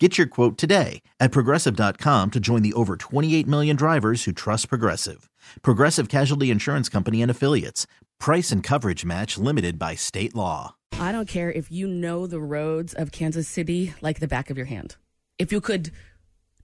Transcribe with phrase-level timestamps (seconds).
[0.00, 4.68] Get your quote today at progressive.com to join the over 28 million drivers who trust
[4.68, 5.30] Progressive.
[5.62, 7.86] Progressive Casualty Insurance Company and Affiliates.
[8.18, 10.74] Price and coverage match limited by state law.
[10.98, 14.56] I don't care if you know the roads of Kansas City like the back of
[14.56, 14.96] your hand.
[15.38, 15.92] If you could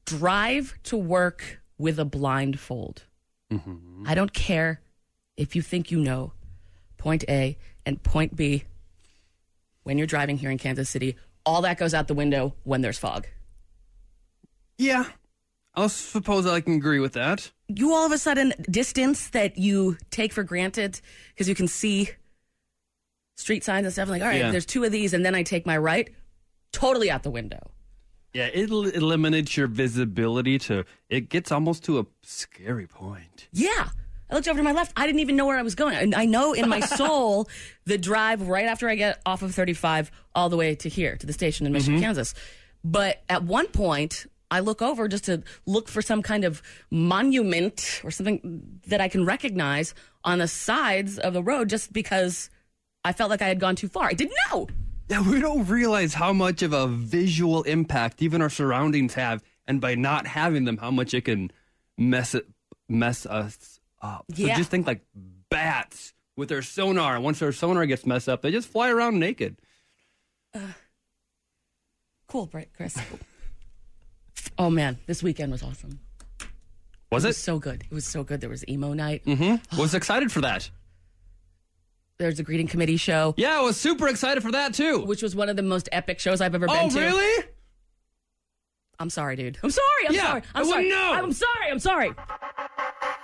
[0.07, 3.05] drive to work with a blindfold,
[3.53, 4.05] mm-hmm.
[4.07, 4.81] I don't care
[5.37, 6.33] if you think you know
[6.99, 7.57] point A
[7.87, 8.65] and point B
[9.85, 11.17] when you're driving here in Kansas City.
[11.47, 13.27] All that goes out the window when there's fog.
[14.79, 15.05] Yeah,
[15.75, 17.51] I suppose I can agree with that.
[17.69, 21.01] You all of a sudden distance that you take for granted
[21.35, 22.11] because you can see
[23.37, 24.09] street signs and stuff.
[24.09, 24.51] Like, all right, Yeah.
[24.51, 26.09] there's two of these, and then I take my right,
[26.73, 27.71] totally out the window.
[28.33, 30.85] Yeah, it el- eliminates your visibility to.
[31.09, 33.49] It gets almost to a scary point.
[33.53, 33.89] Yeah.
[34.31, 34.93] I looked over to my left.
[34.97, 35.97] I didn't even know where I was going.
[35.97, 37.49] And I know in my soul
[37.85, 41.27] the drive right after I get off of 35 all the way to here, to
[41.27, 42.05] the station in Mission, mm-hmm.
[42.05, 42.35] Kansas.
[42.85, 48.01] But at one point, I look over just to look for some kind of monument
[48.05, 52.51] or something that I can recognize on the sides of the road just because
[53.05, 54.07] I felt like I had gone too far.
[54.07, 54.69] I didn't know.
[55.09, 59.81] Yeah, we don't realize how much of a visual impact even our surroundings have, and
[59.81, 61.51] by not having them, how much it can
[61.99, 62.47] mess it,
[62.89, 64.25] mess us up.
[64.35, 65.01] So just think like
[65.51, 67.21] bats with their sonar.
[67.21, 69.57] Once their sonar gets messed up, they just fly around naked.
[72.29, 72.97] Cool, Britt, Chris.
[74.59, 76.01] Oh man, this weekend was awesome.
[77.11, 77.31] Was It it?
[77.31, 77.83] was so good.
[77.91, 78.41] It was so good.
[78.41, 79.25] There was emo night.
[79.25, 79.79] Mm-hmm.
[79.81, 80.71] Was excited for that.
[82.19, 83.35] There's a greeting committee show.
[83.37, 85.01] Yeah, I was super excited for that too.
[85.01, 87.01] which was one of the most epic shows I've ever been Oh, to.
[87.01, 87.45] really?
[88.99, 89.57] I'm sorry, dude.
[89.63, 90.07] I'm sorry.
[90.09, 90.43] I'm Yeah, sorry.
[90.55, 90.89] I'm I sorry.
[90.91, 91.13] know.
[91.15, 91.71] I'm sorry.
[91.71, 92.13] I'm sorry.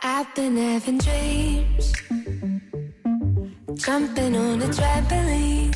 [0.08, 1.92] I've been having dreams,
[3.74, 5.74] jumping on a trampoline,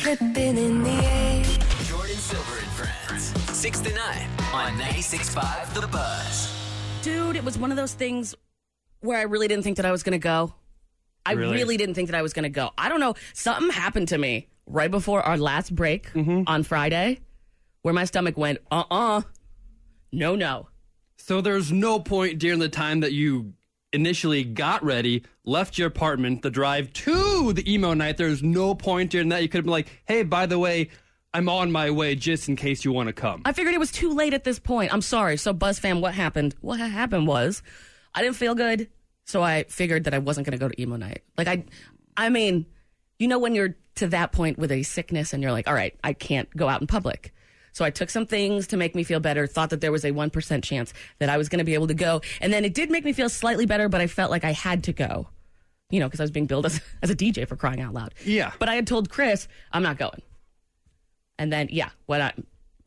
[0.00, 1.44] flipping in the air.
[1.84, 3.24] Jordan Silver and Friends.
[3.56, 6.54] 6 to 9 on 96.5 The Buzz.
[7.02, 8.34] Dude, it was one of those things
[9.00, 10.54] where I really didn't think that I was going to go.
[11.26, 11.52] I Really?
[11.54, 11.76] really?
[11.76, 12.70] didn't think that I was going to go.
[12.78, 13.14] I don't know.
[13.34, 16.44] Something happened to me right before our last break Mm-hmm.
[16.46, 17.20] on Friday
[17.82, 19.20] where my stomach went, uh uh
[20.12, 20.68] No, no.
[21.18, 23.52] So there's no point during the time that you
[23.92, 28.16] initially got ready, left your apartment, the drive to the emo night.
[28.16, 29.42] There's no point during that.
[29.42, 30.90] You could have been like, hey, by the way,
[31.34, 33.42] I'm on my way just in case you want to come.
[33.44, 34.92] I figured it was too late at this point.
[34.92, 35.36] I'm sorry.
[35.36, 36.54] So, Buzz fam, what happened?
[36.60, 37.62] What happened was
[38.14, 38.88] I didn't feel good.
[39.24, 41.22] So I figured that I wasn't going to go to emo night.
[41.36, 41.64] Like, I,
[42.16, 42.64] I mean,
[43.18, 45.94] you know, when you're to that point with a sickness and you're like, all right,
[46.02, 47.34] I can't go out in public.
[47.78, 50.10] So I took some things to make me feel better, thought that there was a
[50.10, 52.22] 1% chance that I was going to be able to go.
[52.40, 54.82] And then it did make me feel slightly better, but I felt like I had
[54.84, 55.28] to go,
[55.88, 58.16] you know, because I was being billed as, as a DJ for crying out loud.
[58.24, 58.50] Yeah.
[58.58, 60.22] But I had told Chris, I'm not going.
[61.38, 62.32] And then, yeah, when I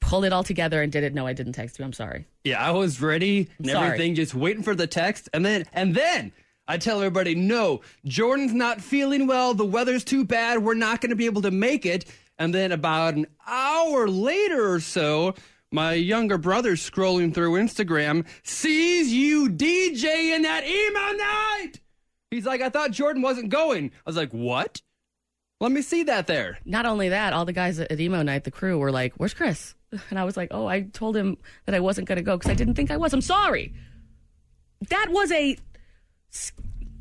[0.01, 1.85] pulled it all together and did it, no, I didn't text you.
[1.85, 2.28] I'm sorry.
[2.44, 3.85] Yeah, I was ready and Sorry.
[3.85, 5.30] everything, just waiting for the text.
[5.34, 6.34] And then, and then
[6.68, 9.53] I tell everybody, no, Jordan's not feeling well.
[9.53, 10.62] The weather's too bad.
[10.62, 12.03] We're not going to be able to make it.
[12.41, 15.35] And then about an hour later or so,
[15.72, 21.74] my younger brother scrolling through Instagram sees you DJing that emo night.
[22.31, 23.91] He's like, I thought Jordan wasn't going.
[23.94, 24.81] I was like, what?
[25.59, 26.57] Let me see that there.
[26.66, 29.75] Not only that, all the guys at emo night, the crew were like, "Where's Chris?"
[30.09, 31.38] And I was like, "Oh, I told him
[31.68, 33.13] that I wasn't going to go because I didn't think I was.
[33.13, 33.75] I'm sorry."
[34.90, 35.57] That was a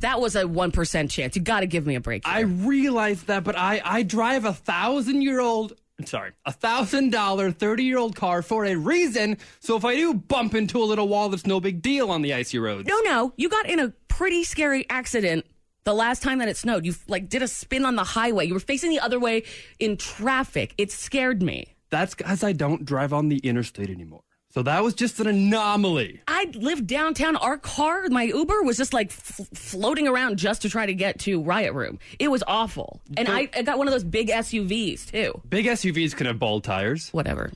[0.00, 1.36] that was a one percent chance.
[1.36, 2.26] You got to give me a break.
[2.26, 5.74] I realize that, but I, I drive a thousand year old,
[6.04, 9.38] sorry, a thousand dollar, 30 year old car for a reason.
[9.60, 12.34] So if I do bump into a little wall, that's no big deal on the
[12.34, 12.88] icy roads.
[12.88, 15.46] no, no, you got in a pretty scary accident
[15.84, 16.84] the last time that it snowed.
[16.84, 18.46] You like did a spin on the highway.
[18.46, 19.44] You were facing the other way
[19.78, 20.74] in traffic.
[20.78, 21.74] It scared me.
[21.90, 24.22] That's because I don't drive on the interstate anymore.
[24.52, 26.20] So that was just an anomaly.
[26.26, 27.36] I lived downtown.
[27.36, 31.20] Our car, my Uber, was just like f- floating around just to try to get
[31.20, 32.00] to Riot Room.
[32.18, 33.00] It was awful.
[33.16, 35.40] And I, I got one of those big SUVs too.
[35.48, 37.10] Big SUVs can have bald tires.
[37.10, 37.52] Whatever.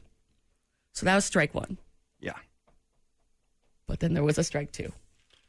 [0.92, 1.78] So that was strike one.
[2.20, 2.34] Yeah.
[3.88, 4.92] But then there was a strike two.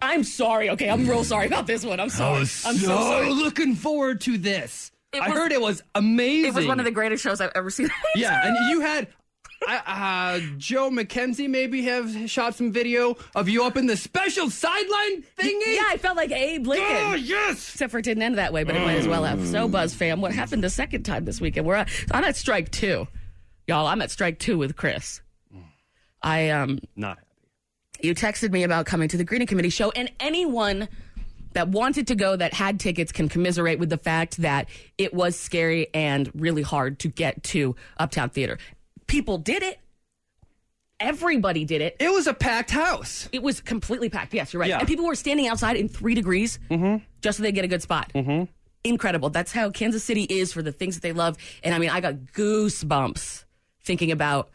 [0.02, 0.72] I'm sorry.
[0.72, 2.00] Okay, I'm real sorry about this one.
[2.00, 2.38] I'm sorry.
[2.38, 3.30] I was I'm so, so sorry.
[3.30, 4.92] looking forward to this.
[5.14, 6.48] It I was- heard it was amazing.
[6.50, 7.90] It was one of the greatest shows I've ever seen.
[8.16, 9.08] Yeah, and you had
[9.68, 14.50] I, uh, Joe McKenzie maybe have shot some video of you up in the special
[14.50, 15.76] sideline thingy.
[15.76, 16.88] Yeah, I felt like Abe Lincoln.
[16.90, 17.74] Oh yes.
[17.74, 19.46] Except for it didn't end that way, but it might as well have.
[19.48, 21.66] So, Buzz fam, what happened the second time this weekend?
[21.66, 23.08] We're at, I'm at strike two,
[23.68, 23.88] y'all.
[23.88, 25.22] I'm at strike two with Chris.
[26.22, 28.08] I um, Not happy.
[28.08, 30.88] you texted me about coming to the greeting committee show, and anyone
[31.54, 34.68] that wanted to go that had tickets can commiserate with the fact that
[34.98, 38.58] it was scary and really hard to get to Uptown Theater.
[39.08, 39.80] People did it.
[41.00, 41.98] Everybody did it.
[42.00, 43.28] It was a packed house.
[43.32, 44.34] It was completely packed.
[44.34, 44.70] Yes, you're right.
[44.70, 44.80] Yeah.
[44.80, 46.58] And people were standing outside in three degrees
[47.22, 48.12] just so they get a good spot.
[48.16, 48.46] Mm-hmm.
[48.86, 49.30] Incredible.
[49.30, 51.38] That's how Kansas City is for the things that they love.
[51.64, 53.44] And I mean, I got goosebumps
[53.84, 54.50] thinking about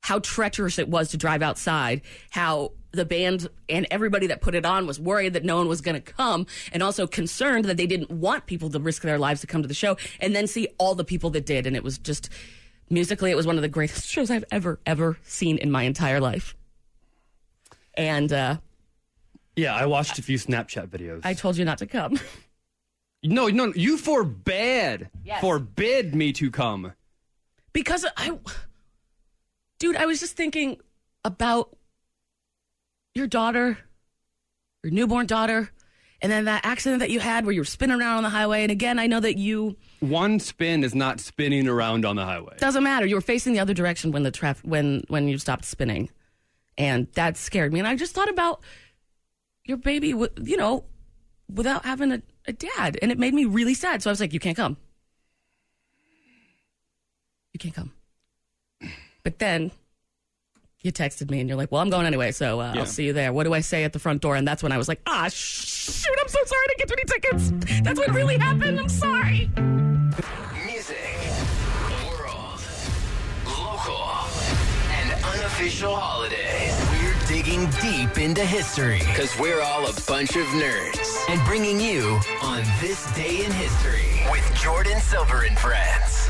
[0.00, 4.66] how treacherous it was to drive outside, how the band and everybody that put it
[4.66, 7.86] on was worried that no one was going to come, and also concerned that they
[7.86, 10.68] didn't want people to risk their lives to come to the show, and then see
[10.78, 11.66] all the people that did.
[11.66, 12.28] And it was just
[12.90, 16.20] musically, it was one of the greatest shows I've ever, ever seen in my entire
[16.20, 16.54] life.
[17.96, 18.56] And uh,
[19.56, 21.20] Yeah, I watched a few Snapchat videos.
[21.24, 22.18] I told you not to come.
[23.22, 25.40] no, no, you forbade, Yes.
[25.40, 26.92] forbid me to come.
[27.72, 28.38] because I,
[29.78, 30.78] dude, I was just thinking
[31.24, 31.76] about
[33.14, 33.78] your daughter,
[34.82, 35.70] your newborn daughter,
[36.24, 38.62] and then that accident that you had where you were spinning around on the highway.
[38.62, 42.56] And again, I know that you One spin is not spinning around on the highway.
[42.56, 43.04] doesn't matter.
[43.04, 46.08] You were facing the other direction when the traffic when when you stopped spinning,
[46.78, 47.78] and that scared me.
[47.78, 48.62] And I just thought about
[49.66, 50.86] your baby, you know,
[51.52, 54.02] without having a, a dad, and it made me really sad.
[54.02, 54.78] So I was like, you can't come.
[57.52, 57.92] You can't come.
[59.22, 59.72] But then
[60.84, 62.80] you texted me and you're like, well, I'm going anyway, so uh, Yeah.
[62.80, 63.32] I'll see you there.
[63.32, 64.36] What do I say at the front door?
[64.36, 66.96] And that's when I was like, ah, shoot, I'm so sorry I didn't get you
[66.98, 67.80] any tickets.
[67.82, 68.78] That's what really happened.
[68.78, 69.48] I'm sorry.
[70.66, 70.98] Music,
[72.04, 72.60] world,
[73.46, 74.10] local,
[74.90, 76.78] and unofficial holidays.
[77.00, 82.20] We're digging deep into history because we're all a bunch of nerds and bringing you
[82.42, 86.28] on this day in history with Jordan Silver and friends.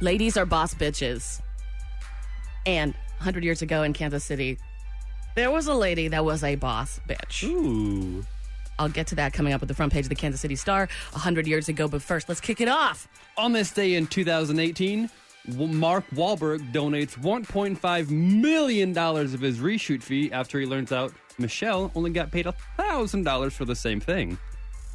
[0.00, 1.40] Ladies are boss bitches.
[2.66, 4.58] And 100 years ago in Kansas City,
[5.34, 7.44] there was a lady that was a boss bitch.
[7.44, 8.24] Ooh.
[8.78, 10.88] I'll get to that coming up at the front page of the Kansas City Star
[11.12, 11.86] 100 years ago.
[11.88, 13.08] But first, let's kick it off.
[13.36, 15.08] On this day in 2018,
[15.56, 22.10] Mark Wahlberg donates $1.5 million of his reshoot fee after he learns out Michelle only
[22.10, 24.38] got paid $1,000 for the same thing.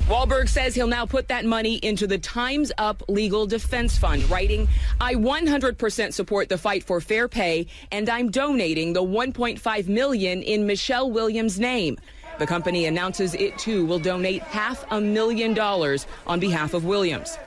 [0.05, 4.67] Wahlberg says he'll now put that money into the Time's Up Legal Defense Fund, writing,
[4.99, 10.65] I 100% support the fight for fair pay, and I'm donating the 1.5 million in
[10.65, 11.97] Michelle Williams' name.
[12.39, 17.37] The company announces it too will donate half a million dollars on behalf of Williams.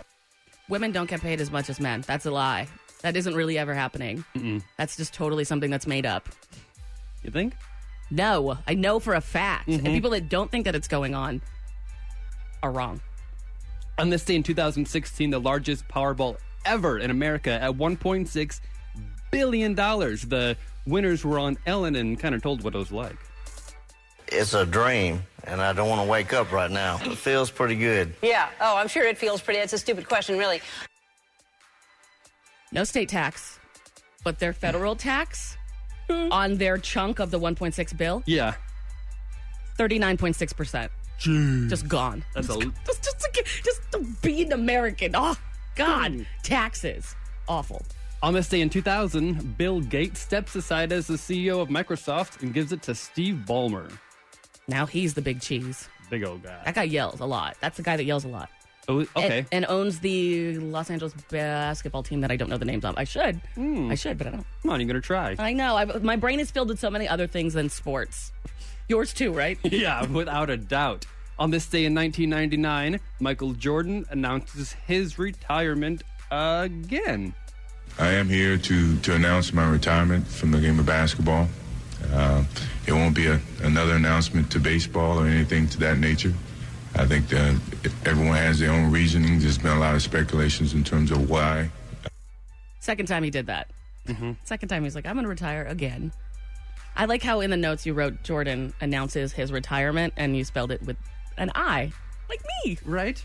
[0.68, 2.04] Women don't get paid as much as men.
[2.06, 2.68] That's a lie.
[3.00, 4.24] That isn't really ever happening.
[4.76, 6.28] That's just totally something that's made up.
[7.24, 7.54] You think?
[8.10, 9.68] No, I know for a fact.
[9.68, 9.94] And mm-hmm.
[9.94, 11.40] people that don't think that it's going on
[12.62, 13.00] are wrong.
[13.98, 18.60] On this day in 2016, the largest Powerball ever in America at 1.6
[19.30, 20.22] billion dollars.
[20.22, 20.56] The
[20.86, 23.16] winners were on Ellen and kind of told what it was like.
[24.28, 26.98] It's a dream, and I don't want to wake up right now.
[27.02, 28.14] It feels pretty good.
[28.22, 28.48] Yeah.
[28.60, 29.60] Oh, I'm sure it feels pretty.
[29.60, 30.62] It's a stupid question, really.
[32.72, 33.58] No state tax,
[34.24, 35.58] but their federal tax
[36.08, 38.54] on their chunk of the 1.6 bill, Yeah,
[39.78, 40.88] 39.6%.
[41.24, 42.24] Just gone.
[42.34, 45.12] that's a just just just to be an American.
[45.14, 45.36] Oh
[45.76, 47.14] God, taxes
[47.48, 47.82] awful.
[48.22, 52.54] On this day in 2000, Bill Gates steps aside as the CEO of Microsoft and
[52.54, 53.90] gives it to Steve Ballmer.
[54.68, 55.88] Now he's the big cheese.
[56.08, 56.60] Big old guy.
[56.64, 57.56] That guy yells a lot.
[57.60, 58.48] That's the guy that yells a lot.
[58.88, 59.46] Oh, And- okay.
[59.50, 62.94] And, owns the Los Angeles basketball team that I don't know the names of.
[62.96, 63.40] I should.
[63.54, 63.90] Hmm.
[63.90, 64.46] I should, but I don't.
[64.62, 65.34] Come on, you're going to try.
[65.38, 65.76] I know.
[65.76, 68.32] I, my brain is filled with so many other things than sports.
[68.88, 69.58] Yours too, right?
[69.64, 71.06] yeah, without a doubt.
[71.42, 77.34] On this day in 1999, Michael Jordan announces his retirement again.
[77.98, 81.48] I am here to, to announce my retirement from the game of basketball.
[82.12, 82.44] Uh,
[82.86, 86.32] it won't be a, another announcement to baseball or anything to that nature.
[86.94, 87.60] I think that
[88.06, 89.42] everyone has their own reasonings.
[89.42, 91.72] There's been a lot of speculations in terms of why.
[92.78, 93.68] Second time he did that.
[94.44, 96.12] Second time he's like, I'm going to retire again.
[96.94, 100.70] I like how in the notes you wrote Jordan announces his retirement and you spelled
[100.70, 100.96] it with
[101.38, 101.92] an I,
[102.28, 102.78] like me.
[102.84, 103.22] Right?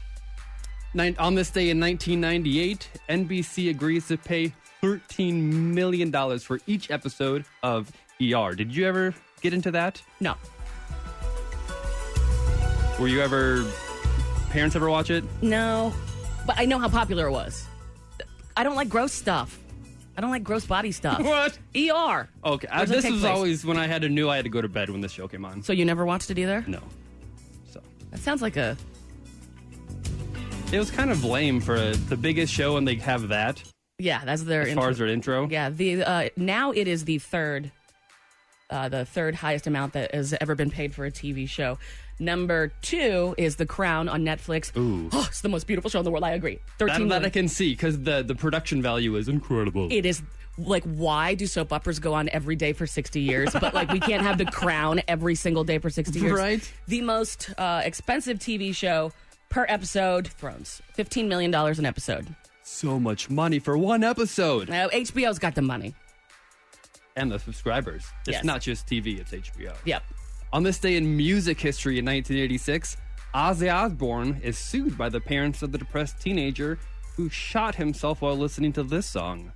[1.19, 7.91] On this day in 1998, NBC agrees to pay $13 million for each episode of
[8.21, 8.55] ER.
[8.55, 10.01] Did you ever get into that?
[10.19, 10.35] No,
[12.99, 13.63] Were you ever.
[14.49, 15.23] Parents ever watch it?
[15.41, 15.93] no,
[16.47, 17.65] but I know how popular it was.
[18.55, 19.59] I don't like gross stuff.
[20.17, 21.19] I don't like gross body stuff.
[21.23, 21.59] What?
[21.75, 22.27] ER.
[22.43, 23.35] Okay, I, Where does it this was place?
[23.35, 25.27] always when I had to knew I had to go to bed when this show
[25.27, 25.61] came on.
[25.61, 26.63] So you never watched it either?
[26.65, 26.79] No.
[28.11, 28.77] That sounds like a.
[30.71, 33.61] it was kind of lame for a, the biggest show, and they have that
[33.99, 34.61] Yeah, that's their.
[34.63, 35.47] as far as their intro.
[35.49, 37.71] Yeah, the uh, now it is the third,
[38.69, 41.77] uh, the third highest amount that has ever been paid for a TV show.
[42.19, 44.75] Number two is The Crown on Netflix.
[44.75, 45.07] Ooh.
[45.13, 46.23] Oh, it's the most beautiful show in the world.
[46.23, 46.55] I agree.
[46.55, 47.31] That, Thirteen that I million.
[47.31, 49.87] can see because the the production value is incredible.
[49.91, 50.21] It is
[50.57, 53.99] like why do soap operas go on every day for 60 years but like we
[53.99, 56.73] can't have the crown every single day for 60 years Right.
[56.87, 59.11] the most uh, expensive tv show
[59.49, 62.27] per episode thrones 15 million dollars an episode
[62.63, 65.93] so much money for one episode, now hbo's got the money
[67.15, 68.05] and the subscribers.
[68.27, 68.43] It's Yes.
[68.43, 69.73] not just TV; it's HBO.
[69.85, 70.03] yep
[70.53, 72.97] On this day in music history in 1986,
[73.33, 76.77] Ozzy Osbourne is sued by the parents of the depressed teenager
[77.15, 79.51] who shot himself while listening to this song.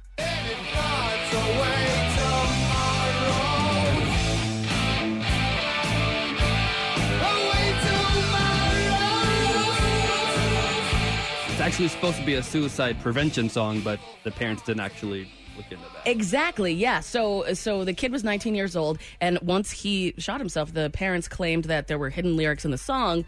[11.62, 15.65] It's actually supposed to be a suicide prevention song, but the parents didn't actually look
[15.72, 16.10] into that.
[16.10, 16.74] Exactly.
[16.74, 17.01] Yeah.
[17.01, 21.27] So so the kid was 19 years old, and once he shot himself, the parents
[21.27, 23.25] claimed that there were hidden lyrics in the song.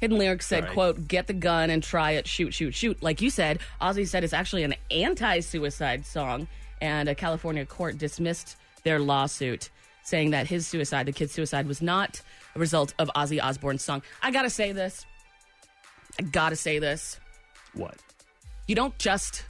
[0.00, 0.74] Hidden lyrics said, Sorry.
[0.74, 2.26] "quote Get the gun and try it.
[2.26, 6.46] Shoot, shoot, shoot." Like you said, Ozzy said it's actually an anti-suicide song,
[6.80, 9.70] and a California court dismissed their lawsuit,
[10.02, 12.20] saying that his suicide, the kid's suicide, was not
[12.54, 14.02] a result of Ozzy Osbourne's song.
[14.22, 15.06] I gotta say this.
[16.18, 17.18] I gotta say this.
[17.72, 17.96] What?
[18.66, 19.44] You don't just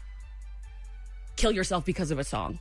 [1.37, 2.59] kill yourself because of a song.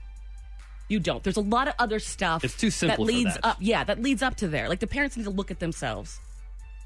[0.89, 1.23] You don't.
[1.23, 2.43] There's a lot of other stuff.
[2.43, 3.45] It's too simple That leads that.
[3.45, 3.57] up.
[3.59, 4.67] Yeah, that leads up to there.
[4.67, 6.19] Like the parents need to look at themselves.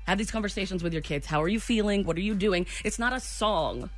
[0.08, 1.28] Have these conversations with your kids.
[1.28, 2.06] How are you feeling?
[2.06, 2.66] What are you doing?
[2.86, 3.90] It's not a song.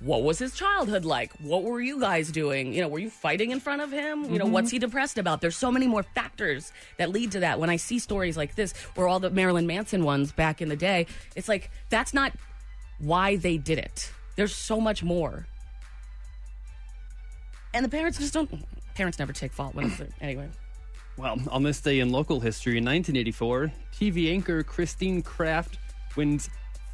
[0.00, 1.32] What was his childhood like?
[1.40, 2.72] What were you guys doing?
[2.72, 4.24] You know, were you fighting in front of him?
[4.32, 4.52] You know, Mm-hmm.
[4.54, 5.40] what's he depressed about?
[5.40, 7.60] There's so many more factors that lead to that.
[7.60, 10.74] When I see stories like this, or all the Marilyn Manson ones back in the
[10.76, 12.32] day, it's like that's not
[12.98, 14.10] why they did it.
[14.36, 15.46] There's so much more.
[17.74, 18.50] And the parents just don't.
[18.94, 20.48] Parents never take fault when it's anyway.
[21.16, 25.78] Well, on this day in local history in 1984, TV anchor Christine Craft
[26.16, 26.48] wins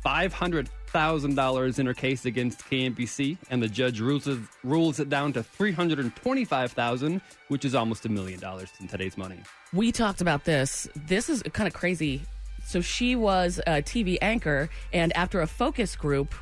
[0.04, 5.42] $500,000 in her case against KMBC, and the judge rules it, rules it down to
[5.42, 9.38] 325,000, which is almost a million dollars in today's money.
[9.72, 10.88] We talked about this.
[10.96, 12.22] This is kind of crazy.
[12.64, 16.34] So she was a TV anchor, and after a focus group,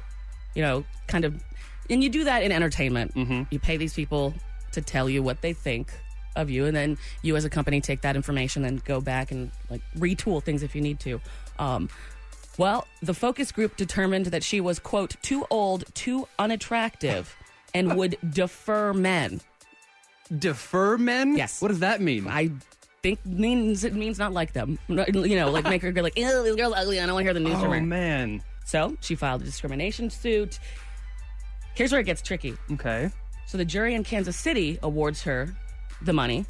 [0.54, 1.42] you know, kind of,
[1.90, 3.14] and you do that in entertainment.
[3.14, 3.42] Mm-hmm.
[3.50, 4.34] You pay these people
[4.72, 5.92] to tell you what they think
[6.36, 9.50] of you, and then you as a company take that information and go back and
[9.70, 11.20] like retool things if you need to.
[11.58, 11.88] Um,
[12.58, 17.36] well, the focus group determined that she was, quote, too old, too unattractive,
[17.74, 19.40] and would defer men.
[20.36, 21.36] Defer men?
[21.36, 21.60] Yes.
[21.60, 22.26] What does that mean?
[22.26, 22.50] I
[23.02, 24.78] think means it means not like them.
[24.88, 26.98] You know, like make her go like, ew, this girl's ugly.
[26.98, 28.42] I don't want to hear the news oh, man.
[28.64, 30.58] So she filed a discrimination suit.
[31.74, 32.56] Here's where it gets tricky.
[32.72, 33.10] Okay.
[33.46, 35.54] So the jury in Kansas City awards her
[36.02, 36.46] the money,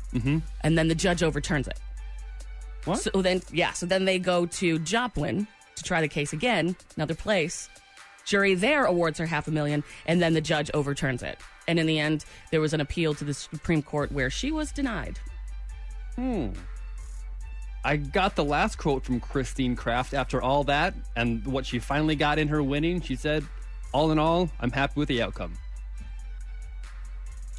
[0.63, 1.79] and then the judge overturns it.
[2.85, 3.01] What?
[3.01, 3.73] So then, yeah.
[3.73, 7.69] So then they go to Joplin to try the case again, another place.
[8.25, 11.39] Jury there awards her half a million, and then the judge overturns it.
[11.69, 14.73] And in the end, there was an appeal to the Supreme Court where she was
[14.73, 15.19] denied.
[16.15, 16.51] Hmm.
[17.85, 22.17] I got the last quote from Christine Craft after all that, and what she finally
[22.17, 23.01] got in her winning.
[23.01, 23.45] She said,
[23.93, 25.57] All in all, I'm happy with the outcome.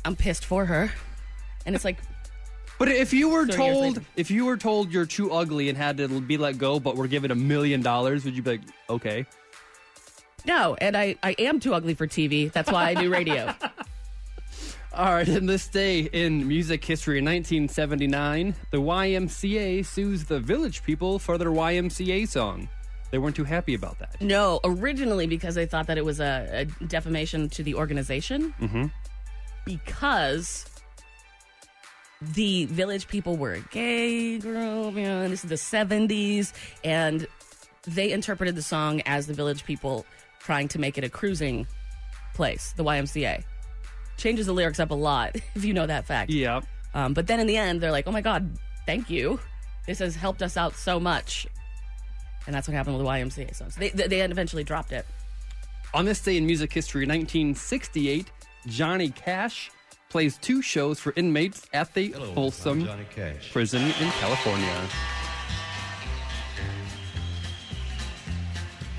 [0.03, 0.91] I'm pissed for her.
[1.67, 1.97] And it's like,
[2.79, 4.05] But if you were 30 years told, later.
[4.15, 7.07] if you were told you're too ugly and had to be let go, but we're
[7.07, 9.25] given a million dollars, would you be like, okay?
[10.45, 10.75] no.
[10.79, 12.51] And I, I am too ugly for TV.
[12.51, 13.53] That's why I do radio.
[14.93, 20.81] All right, in this day in music history in 1979, the YMCA sues the Village
[20.83, 22.67] People for their YMCA song.
[23.11, 24.19] They weren't too happy about that.
[24.21, 28.55] no, originally because they thought that it was a, a defamation to the organization.
[28.59, 28.85] Mm-hmm.
[29.65, 30.65] Because
[32.21, 37.27] the village people were a gay group, you know, and this is the 70s, and
[37.83, 40.05] they interpreted the song as the village people
[40.39, 41.67] trying to make it a cruising
[42.33, 43.43] place, the YMCA.
[44.17, 46.31] Changes the lyrics up a lot, if you know that fact.
[46.31, 46.61] Yeah.
[46.93, 49.39] Um, but then in the end, they're like, oh my God, thank you.
[49.85, 51.47] This has helped us out so much.
[52.45, 53.75] And that's what happened with the YMCA songs.
[53.75, 55.05] They, they, they eventually dropped it.
[55.93, 58.31] On this day in music history, 1968,
[58.67, 59.71] Johnny Cash
[60.09, 62.87] plays two shows for inmates at the Folsom
[63.51, 64.81] prison in California.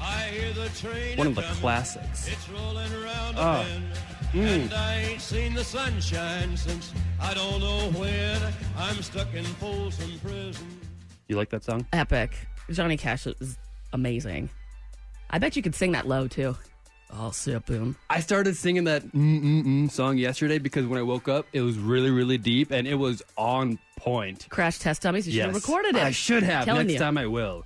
[0.01, 2.31] I One of the classics.
[3.37, 3.67] Oh.
[4.35, 8.41] And I ain't seen the sunshine since I don't know when.
[8.77, 10.67] I'm stuck in Folsom Prison.
[11.29, 11.87] You like that song?
[11.93, 12.33] Epic.
[12.71, 13.57] Johnny Cash is
[13.93, 14.51] amazing.
[15.31, 16.57] I bet you could sing that low too.
[17.11, 17.97] Oh, sip boom.
[18.11, 22.11] I started singing that mm-mm-mm song yesterday because when I woke up, it was really,
[22.11, 24.47] really deep and it was on point.
[24.51, 25.27] Crash test dummies.
[25.27, 25.63] You should have Yes.
[25.63, 26.03] recorded it.
[26.03, 26.65] I should have.
[26.67, 26.99] Telling Next you.
[26.99, 27.65] time I will.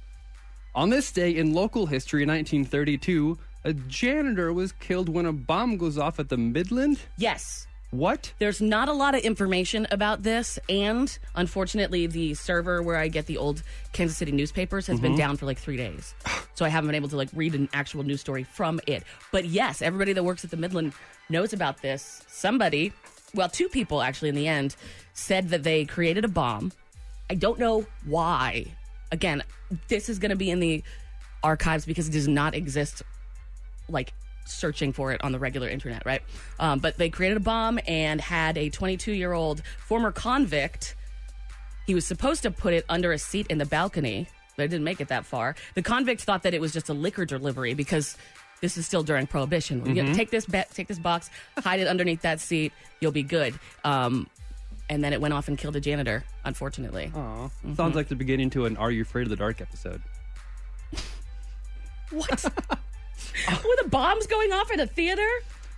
[0.75, 5.99] On this day in local history, 1932, a janitor was killed when a bomb goes
[5.99, 7.01] off at the Midland.
[7.19, 7.67] Yes.
[7.93, 8.33] What?
[8.39, 13.27] There's not a lot of information about this, and unfortunately, the server where I get
[13.27, 15.19] the old Kansas City newspapers has been Mhm.
[15.19, 16.15] down for like three days,
[16.55, 19.05] so I haven't been able to like read an actual news story from it.
[19.31, 20.95] But yes, everybody that works at the Midland
[21.29, 22.23] knows about this.
[22.29, 22.95] Somebody,
[23.35, 24.75] well, two people actually in the end,
[25.13, 26.73] said that they created a bomb.
[27.29, 28.69] I don't know why.
[29.11, 29.43] Again,
[29.89, 30.83] this is going to be in the
[31.43, 33.03] archives because it does not exist
[33.87, 36.23] like searching for it on the regular internet, right?
[36.61, 40.95] Um, but they created a bomb and had a 22 year old former convict.
[41.87, 44.85] He was supposed to put it under a seat in the balcony, but it didn't
[44.85, 45.55] make it that far.
[45.75, 48.17] The convict thought that it was just a liquor delivery because
[48.61, 49.85] this is still during prohibition.
[49.87, 50.15] You Mhm.
[50.15, 53.59] take this ba- take this box, hide it underneath that seat, you'll be good.
[53.83, 54.29] Um,
[54.89, 57.11] and then it went off and killed a janitor, unfortunately.
[57.15, 57.75] Mm-hmm.
[57.75, 60.03] Sounds like the beginning to an Are You Afraid of the Dark episode.
[62.11, 62.45] What?
[63.49, 65.29] Were the bombs going off at a theater?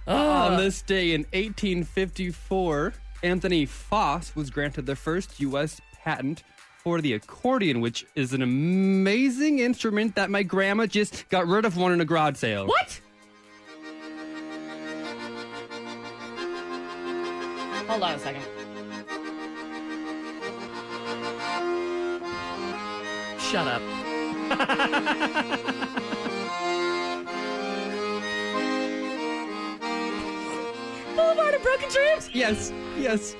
[0.06, 5.80] On this day in 1854, Anthony Faas was granted the first U.S.
[6.02, 6.42] patent
[6.84, 11.78] for the accordion, which is an amazing instrument that my grandma just got rid of
[11.78, 12.66] one in a garage sale.
[12.66, 13.00] What?
[17.88, 18.42] Hold on a second.
[23.40, 23.80] Shut up.
[31.14, 32.30] Boulevard of Broken Dreams?
[32.32, 33.36] Yes, yes.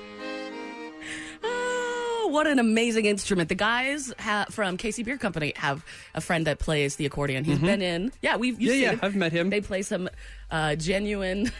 [1.43, 3.49] Oh, what an amazing instrument.
[3.49, 7.43] The guys ha- from KC Beer Company have a friend that plays the accordion.
[7.43, 7.65] He's Mhm.
[7.65, 9.49] been in, yeah, we've Yeah, yeah, I've met him.
[9.49, 10.09] They play some
[10.51, 11.51] uh, genuine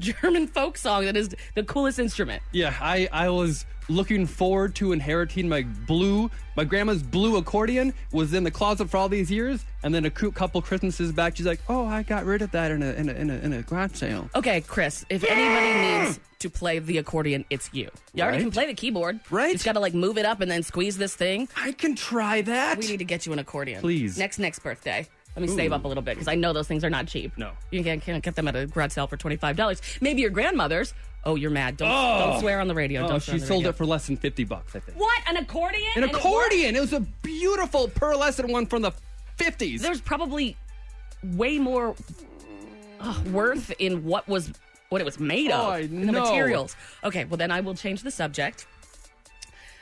[0.00, 2.42] German folk song that is the coolest instrument.
[2.52, 8.32] Yeah, I, I was looking forward to inheriting my blue, my grandma's blue accordion was
[8.32, 11.60] in the closet for all these years, and then a couple Christmases back, she's like,
[11.68, 13.94] "Oh, I got rid of that in a in a in a, in a garage
[13.94, 17.90] sale." Okay, Chris, if anybody needs to play the accordion, it's you.
[18.14, 19.20] You already can play the keyboard.
[19.30, 19.48] Right.
[19.48, 21.48] You just got to like move it up and then squeeze this thing.
[21.56, 22.78] I can try that.
[22.78, 23.80] We need to get you an accordion.
[23.80, 24.16] Please.
[24.18, 25.06] Next next birthday.
[25.40, 27.32] Let me save up a little bit because I know those things are not cheap.
[27.36, 27.52] No.
[27.70, 30.00] You can't, can't get them at a garage sale for $25.
[30.02, 30.92] Maybe your grandmother's.
[31.24, 31.76] Oh, you're mad.
[31.76, 32.30] Don't, Oh.
[32.30, 33.04] don't swear on the radio.
[33.04, 33.70] Oh, don't swear she sold radio.
[33.70, 34.98] it for less than fifty bucks, I think.
[34.98, 35.20] What?
[35.28, 35.82] An accordion?
[35.96, 36.76] An And accordion.
[36.76, 38.92] It was a beautiful pearlescent one from the
[39.36, 39.82] fifties.
[39.82, 40.56] There's probably
[41.22, 41.94] way more
[43.00, 44.50] uh, worth in what was
[44.88, 45.60] what it was made of.
[45.60, 46.74] Oh, I in the materials.
[47.04, 48.66] Okay, well then I will change the subject.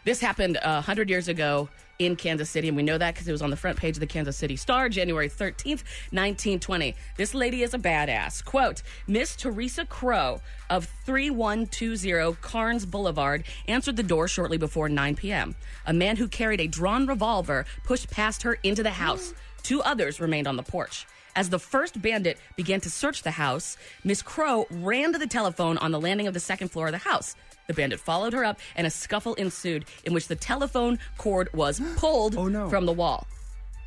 [0.08, 1.68] This happened uh, a hundred years ago
[1.98, 4.00] in Kansas City, and we know that because it was on the front page of
[4.00, 6.94] the Kansas City Star, January 13th, 1920.
[7.18, 8.42] This lady is a badass.
[8.42, 10.40] Quote, Miss Teresa Crow
[10.70, 15.54] of 3120 Karnes Boulevard answered the door shortly before 9 p.m.
[15.84, 19.34] A man who carried a drawn revolver pushed past her into the house.
[19.62, 21.06] Two others remained on the porch.
[21.36, 25.76] As the first bandit began to search the house, Miss Crow ran to the telephone
[25.78, 27.36] on the landing of the second floor of the house.
[27.68, 31.80] The bandit followed her up, and a scuffle ensued in which the telephone cord was
[31.96, 33.26] pulled oh, from the wall.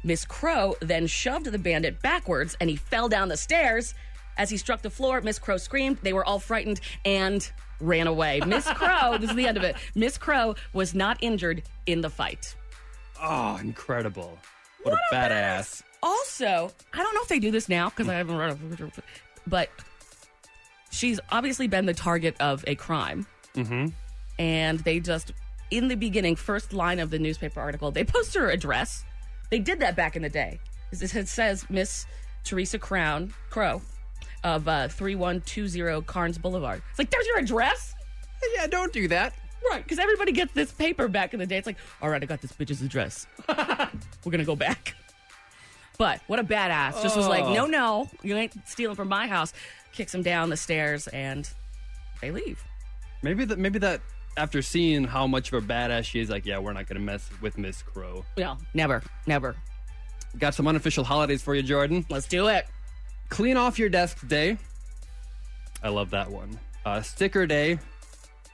[0.04, 3.96] Miss Crow then shoved the bandit backwards, and he fell down the stairs.
[4.38, 5.98] As he struck the floor, Miss Crow screamed.
[6.04, 8.39] They were all frightened and ran away.
[8.46, 9.76] Miss Crow, this is the end of it.
[9.96, 12.56] Miss Crow was not injured in the fight.
[13.20, 14.38] Oh, incredible!
[14.84, 15.82] What, a badass!
[16.04, 18.91] Also, I don't know if they do this now because I haven't read it,
[19.48, 19.70] but
[20.91, 23.26] she's obviously been the target of a crime.
[23.56, 23.88] Mm-hmm.
[24.40, 25.34] And they just,
[25.70, 29.04] in the beginning, first line of the newspaper article, they post her address.
[29.50, 30.60] They did that back in the day.
[30.92, 32.06] It says Miss
[32.44, 33.82] Teresa Crown Crow
[34.44, 36.82] of uh, 3120 Karnes Boulevard.
[36.90, 37.94] It's like, there's your address?
[38.56, 39.34] Yeah, don't do that.
[39.70, 41.58] Right, because everybody gets this paper back in the day.
[41.58, 43.28] It's like, all right, I got this bitch's address.
[43.48, 43.86] We're
[44.26, 44.96] going to go back.
[46.00, 47.04] But what a badass.
[47.04, 47.54] Just was like, Oh.
[47.54, 49.54] no, no, you ain't stealing from my house.
[49.94, 51.48] Kicks him down the stairs and
[52.22, 52.64] they leave.
[53.22, 53.60] Maybe that.
[53.60, 54.02] Maybe that.
[54.38, 57.30] After seeing how much of a badass she is, like, yeah, we're not gonna mess
[57.42, 58.24] with Miss Crow.
[58.38, 59.58] No, never, never.
[60.40, 62.06] Got some unofficial holidays for you, Jordan.
[62.10, 62.66] Let's do it.
[63.28, 64.58] Clean off your desk day.
[65.84, 66.58] I love that one.
[66.86, 67.78] Uh, sticker day,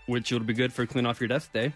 [0.07, 1.71] which will be good for clean off your desk day.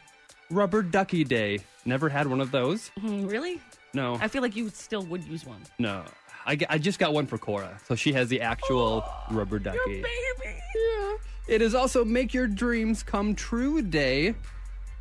[0.49, 1.59] Rubber ducky day.
[1.85, 2.89] Never had one of those.
[2.99, 3.61] Mhm, Really?
[3.93, 5.61] No, I feel like you still would use one.
[5.77, 6.03] no.
[6.43, 9.77] I, I just got one for Cora, so she has the actual rubber ducky.
[9.77, 10.59] Your baby.
[10.75, 11.13] Yeah.
[11.47, 14.35] It is also Make Your Dreams Come True Day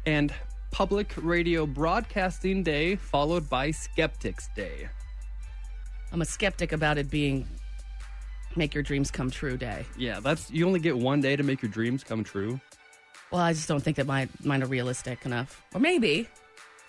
[0.07, 0.33] and
[0.71, 4.89] Public Radio Broadcasting Day, followed by Skeptics Day.
[6.13, 7.47] I'm a skeptic about it being
[8.57, 9.85] make your dreams come true day.
[9.97, 12.61] Yeah, that's you only get one day to make your dreams come true.
[13.31, 15.63] Well, I just don't think that my mine are realistic enough.
[15.73, 16.29] Or maybe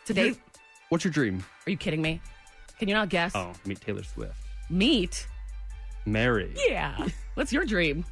[0.05, 0.33] today.
[0.89, 1.43] What's your dream?
[1.67, 2.19] Are you kidding me?
[2.79, 3.33] Can you not guess?
[3.35, 4.35] Oh, meet Taylor Swift.
[4.69, 5.27] Meet?
[6.05, 6.51] Mary.
[6.67, 7.07] Yeah.
[7.35, 8.03] What's your dream?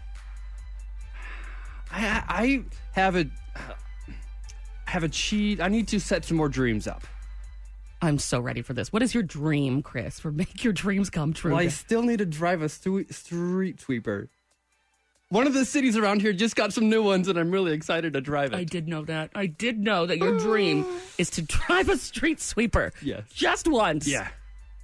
[1.91, 3.25] I, I have a
[4.85, 5.61] have a cheat.
[5.61, 7.03] I need to set some more dreams up.
[8.01, 8.93] I'm so ready for this.
[8.93, 11.51] What is your dream, Chris, for make your dreams come true?
[11.51, 14.29] Well, I still need to drive a stu- street sweeper.
[15.31, 18.13] One of the cities around here just got some new ones, and I'm really excited
[18.13, 18.55] to drive it.
[18.55, 19.29] I did know that.
[19.35, 20.85] I did know that your dream
[21.19, 22.93] is to drive a street sweeper.
[23.03, 23.25] Yes.
[23.31, 24.07] Just once.
[24.07, 24.27] Yeah.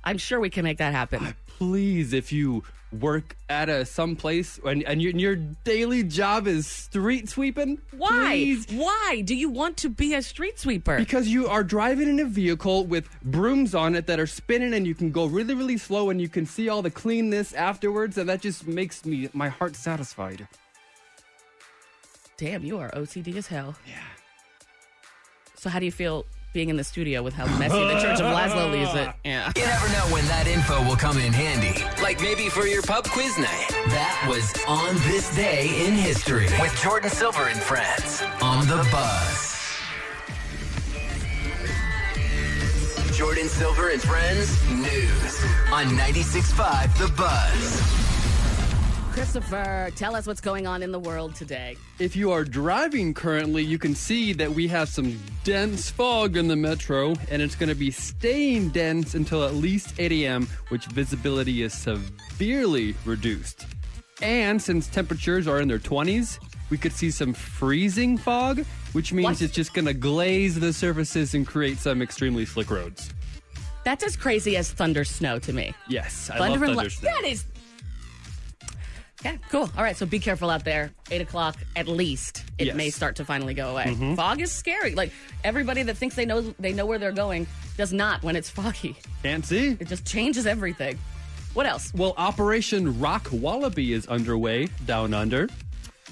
[0.03, 1.35] I'm sure we can make that happen.
[1.47, 2.63] Please, if you
[3.01, 8.09] work at a some place and, and your, your daily job is street sweeping, Why?
[8.31, 10.97] please, Why do you want to be a street sweeper?
[10.97, 14.85] because you are driving in a vehicle with brooms on it that are spinning and
[14.87, 18.27] you can go really really slow and you can see all the cleanness afterwards and
[18.29, 20.47] that just makes me my heart satisfied
[22.37, 23.75] Damn, you are OCD as hell.
[23.87, 23.95] Yeah.
[25.55, 26.25] So how do you feel
[26.55, 29.09] being in the studio with how messy the Church of Lazlo leaves it?
[29.25, 29.51] Yeah.
[29.57, 31.83] You never know when that info will come in handy.
[32.01, 33.67] Like maybe for your pub quiz night.
[33.89, 39.51] That was On This Day in History with Jordan Silver and friends on The Buzz.
[43.11, 48.04] Jordan Silver and Friends News on 96.5 The Buzz.
[49.19, 51.77] Christopher, tell us what's going on in the world today.
[51.99, 56.49] if you are driving currently you can see that we have some dense fog in
[56.49, 60.85] the metro and it's going to be staying dense until at least 8 a.m which
[60.87, 63.65] visibility is severely reduced
[64.21, 66.37] and since temperatures are in their 20s
[66.69, 69.41] we could see some freezing fog which means What?
[69.41, 73.11] it's just going to glaze the surfaces and create some extremely slick roads
[73.85, 75.73] That's as crazy as thunder snow to me.
[75.87, 77.09] yes i thunder love thunder snow.
[77.15, 77.45] That is.
[79.25, 79.69] Okay, cool.
[79.75, 80.91] All right, so be careful out there.
[81.09, 82.43] Eight o'clock at least.
[82.59, 82.69] It Yes.
[82.69, 82.77] Mm-hmm.
[82.77, 83.95] may start to finally go away.
[84.15, 84.93] Fog is scary.
[84.93, 85.11] Like
[85.43, 88.95] everybody that thinks they know they know where they're going does not when it's foggy.
[89.23, 90.99] can't see It just changes everything.
[91.55, 91.91] What else?
[91.95, 95.47] Well, Operation Rock Wallaby is underway down under.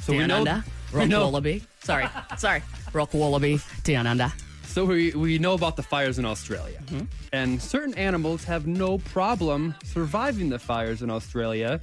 [0.02, 0.63] So we Down know, under.
[0.91, 1.63] Rock know, wallaby.
[1.84, 2.06] Sorry,
[2.38, 2.63] sorry.
[2.93, 3.60] Rock wallaby.
[3.84, 4.32] Down under.
[4.65, 6.80] so we, we know about the fires in Australia.
[6.86, 7.06] Mm-hmm.
[7.32, 11.80] And certain animals have no problem surviving the fires in Australia.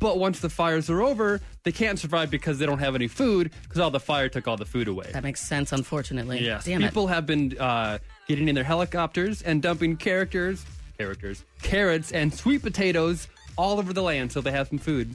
[0.00, 3.50] But once the fires are over, they can't survive because they don't have any food
[3.62, 5.10] because all the fire took all the food away.
[5.12, 5.72] That makes sense.
[5.72, 6.44] Unfortunately.
[6.44, 10.64] Yes, Damn people have been uh, getting in their helicopters and dumping characters,
[10.98, 15.14] characters, carrots and sweet potatoes all over the land so they have some food.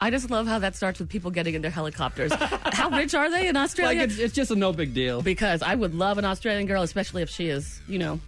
[0.00, 2.32] I just love how that starts with people getting in their helicopters.
[2.72, 4.02] how rich are they in Like Australia?
[4.02, 5.22] it's, it's just a no big deal.
[5.22, 8.20] because I would love an Australian girl, especially if she is, you know,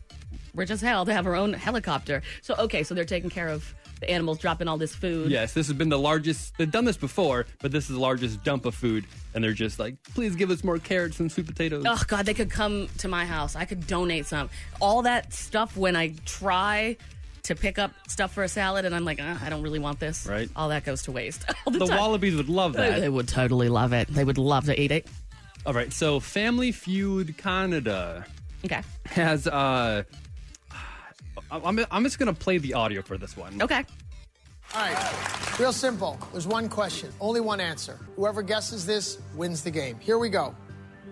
[0.54, 2.22] rich as hell, to have her own helicopter.
[2.42, 5.30] So okay, so they're taking care of the animals, dropping all this food.
[5.30, 6.56] Yes, this has been the largest.
[6.58, 9.04] They've done this before, but this is the largest dump of food,
[9.34, 12.34] and they're just like, "Please give us more carrots and sweet potatoes." Oh God, they
[12.34, 13.56] could come to my house.
[13.56, 14.50] I could donate some.
[14.80, 16.96] All that stuff when I try
[17.44, 20.00] to pick up stuff for a salad, and I'm like, uh, I don't really want
[20.00, 20.26] this.
[20.26, 20.48] Right.
[20.56, 21.44] All that goes to waste.
[21.70, 23.00] The, the wallabies would love that.
[23.00, 24.08] they would totally love it.
[24.08, 25.06] They would love to eat it.
[25.66, 28.26] All right, so Family Feud Canada
[28.64, 28.82] Okay.
[29.06, 29.46] has.
[29.46, 30.04] uh
[31.50, 33.60] I'm, I'm just gonna play the audio for this one.
[33.62, 33.84] Okay.
[34.74, 36.18] All right, real simple.
[36.32, 37.98] There's one question, only one answer.
[38.16, 39.98] Whoever guesses this wins the game.
[40.00, 40.54] Here we go.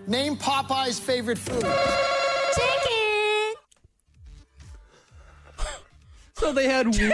[0.07, 1.63] Name Popeye's favorite food.
[2.53, 3.53] Chicken.
[6.35, 7.13] so they had Chicken.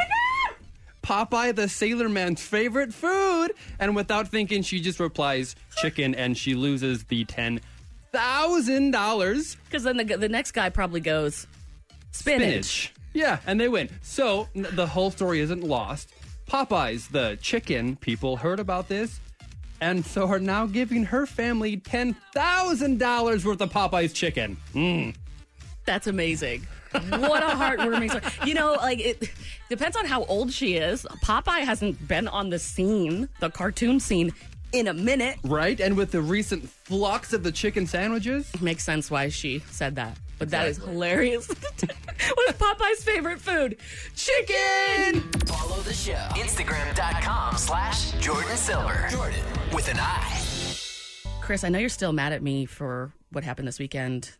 [1.10, 6.54] Popeye the Sailor Man's favorite food, and without thinking, she just replies chicken, and she
[6.54, 7.62] loses the ten
[8.12, 9.56] thousand dollars.
[9.65, 11.48] Because then the, the next guy probably goes
[12.12, 12.93] spinach.
[13.13, 13.89] Yeah, and they win.
[14.02, 16.13] So n- the whole story isn't lost.
[16.48, 19.19] Popeyes, the chicken people, heard about this,
[19.82, 24.58] and so are now giving her family ten thousand dollars worth of Popeyes chicken.
[24.74, 25.15] Mm.
[25.86, 26.67] That's amazing.
[26.91, 28.48] What a heartwarming story.
[28.48, 29.30] You know, like it
[29.69, 31.06] depends on how old she is.
[31.24, 34.32] Popeye hasn't been on the scene, the cartoon scene,
[34.72, 35.38] in a minute.
[35.43, 39.95] Right, and with the recent flux of the chicken sandwiches, Makes sense why she said
[39.98, 40.17] that.
[40.39, 41.47] But that is hilarious.
[42.34, 43.78] What's Popeye's favorite food?
[44.15, 45.21] Chicken!
[45.45, 46.13] Follow the show.
[46.32, 49.08] Instagram.com slash Jordan Silver.
[49.12, 50.41] Jordan with an I.
[51.41, 54.38] Chris, I know you're still mad at me for what happened this weekend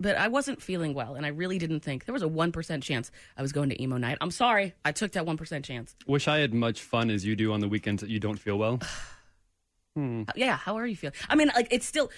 [0.00, 2.82] But I wasn't feeling well, and I really didn't think there was a one percent
[2.82, 4.18] chance I was going to emo night.
[4.20, 5.94] I'm sorry, I took that one percent chance.
[6.06, 8.58] Wish I had much fun as you do on the weekends that you don't feel
[8.58, 8.80] well.
[9.96, 10.22] Hmm.
[10.36, 11.16] Yeah, how are you feeling?
[11.28, 12.10] I mean, like it's still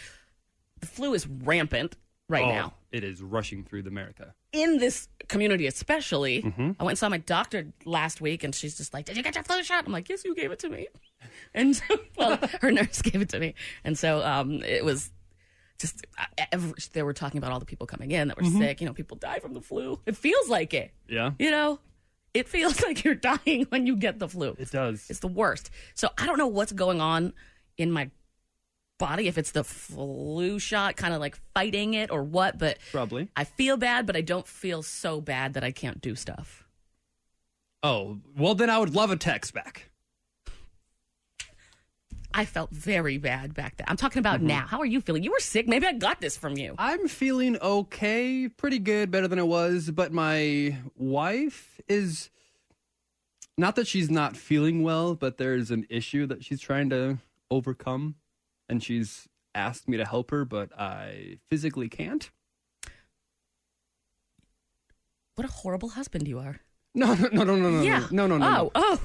[0.80, 1.96] the flu is rampant
[2.28, 4.34] right Oh, now It is rushing through America.
[4.52, 6.42] in this community, especially.
[6.42, 6.76] Mhm.
[6.78, 9.34] I went and saw my doctor last week, and she's just like, "Did you get
[9.34, 10.88] your flu shot?" I'm like, "Yes, you gave it to me."
[11.54, 11.84] And so,
[12.16, 13.54] well, her nurse gave it to me,
[13.84, 15.10] and so um, it was
[15.78, 16.58] just uh,
[16.92, 18.58] they were talking about all the people coming in that were Mhm.
[18.58, 18.80] sick.
[18.80, 20.00] You know, people die from the flu.
[20.06, 20.92] It feels like it.
[21.08, 21.32] Yeah.
[21.38, 21.78] You know,
[22.34, 24.54] it feels like you're dying when you get the flu.
[24.58, 25.08] It does.
[25.10, 25.70] It's the worst.
[25.94, 27.32] So I don't know what's going on
[27.78, 28.10] in my
[29.02, 33.26] body, if it's the flu shot kind of like fighting it or what, but Probably.
[33.34, 36.64] I feel bad, but I don't feel so bad that I can't do stuff.
[37.82, 39.90] Oh, well, then I would love a text back.
[42.32, 43.86] I felt very bad back then.
[43.88, 44.46] I'm talking about mm-hmm.
[44.46, 44.66] now.
[44.68, 45.24] How are you feeling?
[45.24, 45.66] You were sick.
[45.66, 46.76] Maybe I got this from you.
[46.78, 52.30] I'm feeling okay, pretty good, better than I was, but my wife is
[53.58, 57.18] not that she's not feeling well, but there's an issue that she's trying to
[57.50, 58.14] overcome
[58.72, 62.30] and she's asked me to help her, but I physically can't.
[65.34, 66.60] What a horrible husband you are.
[66.94, 68.06] No, no, no, no, no, no, yeah.
[68.10, 68.46] no, no, no.
[68.46, 68.70] Oh, no.
[68.74, 69.00] oh.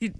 [0.00, 0.12] You,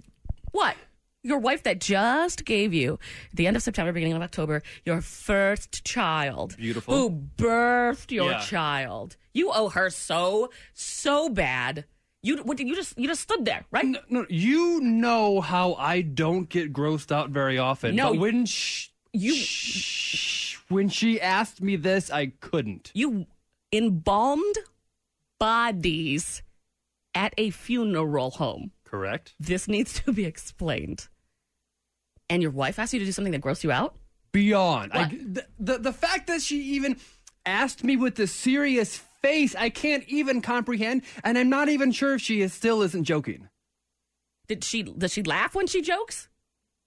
[0.51, 0.75] what?
[1.23, 2.97] Your wife that just gave you,
[3.33, 6.55] the end of September, beginning of October, your first child.
[6.57, 6.95] Beautiful.
[6.95, 8.39] Who birthed your Yeah.
[8.39, 9.15] child.
[9.33, 11.85] You owe her so, so bad.
[12.27, 13.85] You, what, you just, you just stood there, right?
[13.85, 17.95] No, no, you know how I don't get grossed out very often.
[17.95, 22.91] No, but when sh- you, sh- when she asked me this, I couldn't.
[22.93, 23.27] You
[23.71, 24.57] embalmed
[25.39, 26.43] bodies
[27.15, 28.71] at a funeral home.
[28.83, 29.33] Correct.
[29.39, 31.07] This needs to be explained.
[32.29, 33.95] And your wife asked you to do something that grossed you out?
[34.33, 34.91] Beyond.
[34.93, 36.97] I, the, the the fact that she even
[37.45, 42.13] asked me with a serious face, I can't even comprehend, and I'm not even sure
[42.15, 43.49] if she is, still isn't joking.
[44.47, 46.29] Did she does she laugh when she jokes?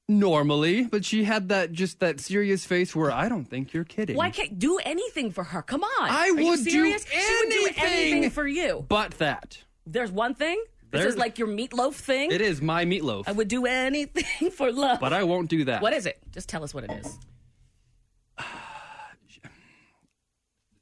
[0.08, 4.16] Normally, but she had that just that serious face where I don't think you're kidding.
[4.16, 5.62] Why can't do anything for her?
[5.62, 6.10] Come on.
[6.10, 7.04] I Are would do serious?
[7.06, 7.84] She would do anything.
[8.14, 8.84] anything for you.
[8.88, 10.56] But that There's one thing.
[10.90, 12.32] This There's- is like your meatloaf thing.
[12.32, 14.98] it is my meatloaf, I would do anything for love.
[14.98, 15.80] but I won't do that.
[15.82, 16.18] What is it?
[16.32, 17.18] Just tell us what it is.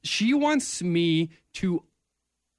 [0.03, 1.83] she wants me to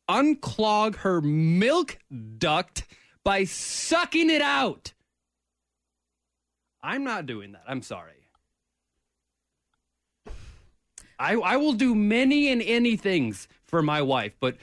[0.09, 1.99] unclog her milk
[2.39, 2.85] duct
[3.25, 4.93] by sucking it out.
[6.83, 7.63] I'm not doing that.
[7.67, 8.29] I'm sorry.
[11.19, 14.57] I I will do many and any things for my wife, but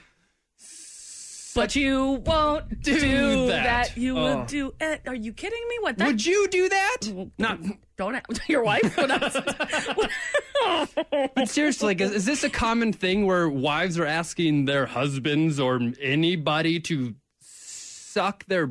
[1.58, 3.98] But you won't Do do, that.
[3.98, 4.38] You Oh.
[4.38, 4.76] would do.
[4.80, 5.02] it.
[5.08, 5.78] Are you kidding me?
[5.82, 5.98] What?
[5.98, 6.98] That, would you do that?
[7.02, 7.60] Mm, Not.
[7.98, 8.96] Don't ask your wife.
[11.36, 15.60] But seriously, like, is, is this a common thing where wives are asking their husbands
[15.60, 18.70] or anybody to suck their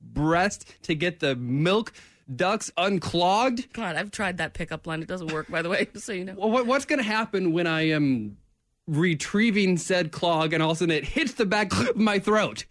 [0.00, 1.92] breast to get the milk
[2.34, 3.72] ducts unclogged?
[3.72, 5.02] God, I've tried that pickup line.
[5.02, 6.34] It doesn't work, by the way, so you know.
[6.36, 8.38] Well, what, what's going to happen when I am
[8.86, 12.64] retrieving said clog and all of a sudden it hits the back of my throat?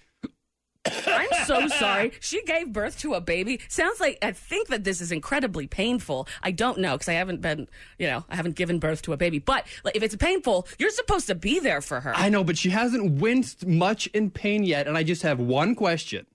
[0.86, 2.12] I'm so sorry.
[2.20, 3.62] She gave birth to a baby.
[3.70, 6.28] Sounds like I think that this is incredibly painful.
[6.42, 9.18] I don't know because I haven't been, you know, I haven't given birth to a
[9.18, 9.40] baby.
[9.40, 12.14] But like, if it's painful, you're supposed to be there for her.
[12.16, 15.74] I know, but she hasn't winced much in pain yet, and I just have one
[15.74, 16.26] question: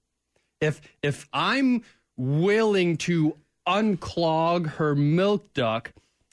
[0.60, 1.82] if if I'm
[2.16, 3.36] willing to
[3.66, 5.92] unclog her milk duct,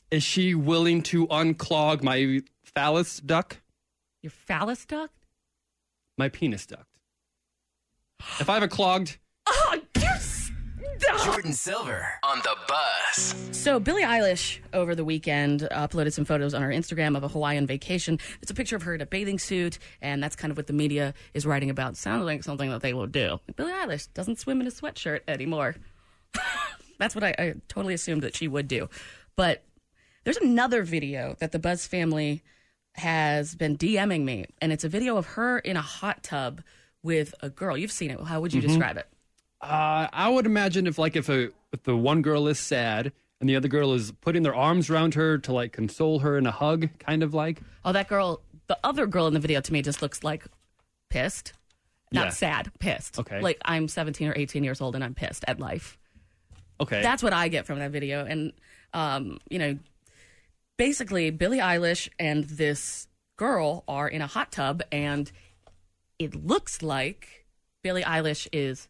[0.10, 2.41] is she willing to unclog my
[2.75, 3.61] phallus duct,
[4.21, 5.13] Your phallus duct?
[6.17, 6.85] my penis duct?
[8.39, 10.11] If I have a clogged, Oh, you're.
[11.23, 13.35] Jordan Silver on the Buzz.
[13.51, 17.65] So Billie Eilish over the weekend uploaded some photos on her Instagram of a Hawaiian
[17.67, 18.19] vacation.
[18.41, 20.73] It's a picture of her in a bathing suit, and that's kind of what the
[20.73, 21.97] media is writing about.
[21.97, 23.39] Sounds like something that they will do.
[23.55, 25.75] Billie Eilish doesn't swim in a sweatshirt anymore.
[26.99, 28.89] that's what I, I totally assumed that she would do.
[29.35, 29.63] But
[30.23, 32.43] there's another video that the Buzz family
[32.95, 36.62] has been DMing me, and it's a video of her in a hot tub
[37.03, 37.77] with a girl.
[37.77, 38.19] You've seen it.
[38.21, 38.67] How would you Mhm.
[38.67, 39.08] describe it?
[39.62, 43.49] uh, I would imagine if like if a if the one girl is sad and
[43.49, 46.51] the other girl is putting their arms around her to like console her in a
[46.51, 47.62] hug, kind of like.
[47.84, 50.45] Oh, that girl, the other girl in the video to me just looks like
[51.10, 51.53] pissed.
[52.12, 52.29] Not Yeah.
[52.29, 53.17] sad, pissed.
[53.19, 53.41] Okay.
[53.41, 55.97] Like I'm 17 or 18 years old and I'm pissed at life.
[56.79, 57.01] Okay.
[57.01, 58.25] That's what I get from that video.
[58.25, 58.53] And,
[58.93, 59.77] um, you know,
[60.77, 63.07] basically, Billie Eilish and this
[63.38, 65.31] girl are in a hot tub, and
[66.19, 67.45] it looks like
[67.83, 68.88] Billie Eilish is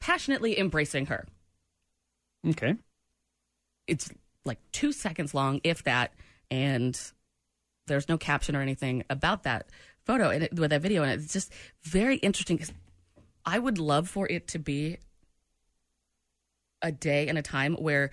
[0.00, 1.26] passionately embracing her.
[2.48, 2.76] okay.
[3.86, 4.10] It's
[4.44, 6.12] like two seconds long, if that.
[6.50, 6.98] And
[7.86, 9.68] there's no caption or anything about that
[10.04, 12.62] photo and it, with that video, and it's just very interesting.
[13.44, 14.98] I would love for it to be
[16.82, 18.10] a day and a time where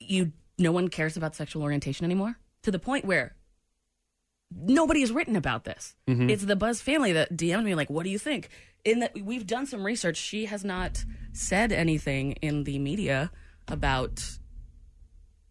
[0.00, 3.36] you no one cares about sexual orientation anymore to the point where
[4.50, 5.96] nobody has written about this.
[6.06, 6.30] Mhm.
[6.30, 8.48] It's the Buzz family that DM'd me like, "What do you think?"
[8.84, 13.32] In that we've done some research, she has not said anything in the media
[13.66, 14.38] about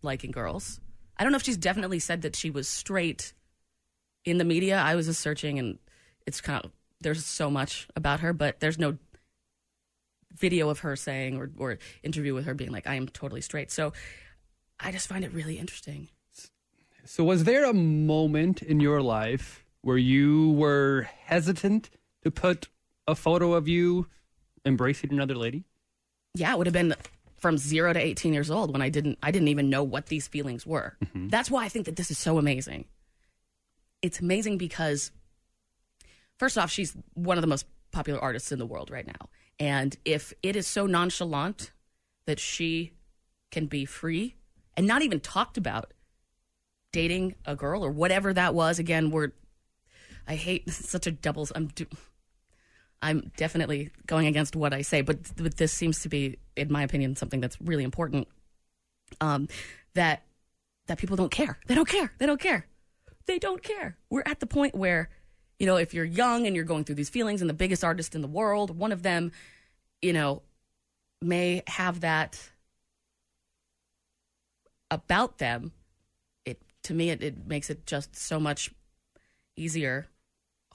[0.01, 0.79] liking girls.
[1.17, 3.33] I don't know if she's definitely said that she was straight
[4.25, 4.77] in the media.
[4.77, 5.79] I was just searching, and
[6.25, 8.97] it's kind of there's so much about her, but there's no
[10.31, 13.71] video of her saying or or interview with her being like, "I am totally straight."
[13.71, 13.93] So
[14.79, 16.09] I just find it really interesting.
[17.05, 21.89] So, was there a moment in your life where you were hesitant
[22.23, 22.69] to put
[23.07, 24.07] a photo of you
[24.65, 25.65] embracing another lady?
[26.35, 26.95] yeah, it would have been
[27.37, 30.27] from zero to 18 years old when I didn't I didn't even know what these
[30.27, 30.95] feelings were.
[31.03, 31.27] Mm-hmm.
[31.27, 32.85] That's why I think that this is so amazing.
[34.01, 35.11] It's amazing because
[36.37, 39.29] first off, she's one of the most popular artists in the world right now.
[39.59, 41.71] And if it is so nonchalant
[42.25, 42.93] that she
[43.51, 44.35] can be free
[44.75, 45.93] and not even talked about
[46.91, 49.31] dating a girl or whatever that was, again, we're
[50.27, 51.85] I hate such a doubles I'm do,
[53.01, 56.83] I'm definitely going against what I say, but, but this seems to be, in my
[56.83, 58.27] opinion, something that's really important.
[59.19, 59.47] Um,
[59.93, 60.23] that
[60.87, 61.59] that people don't care.
[61.67, 62.11] They don't care.
[62.17, 62.65] They don't care.
[63.25, 63.97] They don't care.
[64.09, 65.09] We're at the point where,
[65.59, 68.15] you know, if you're young and you're going through these feelings, and the biggest artist
[68.15, 69.31] in the world, one of them,
[70.01, 70.41] you know,
[71.21, 72.49] may have that
[74.93, 75.71] about them.
[76.45, 78.71] It to me, it, it makes it just so much
[79.55, 80.07] easier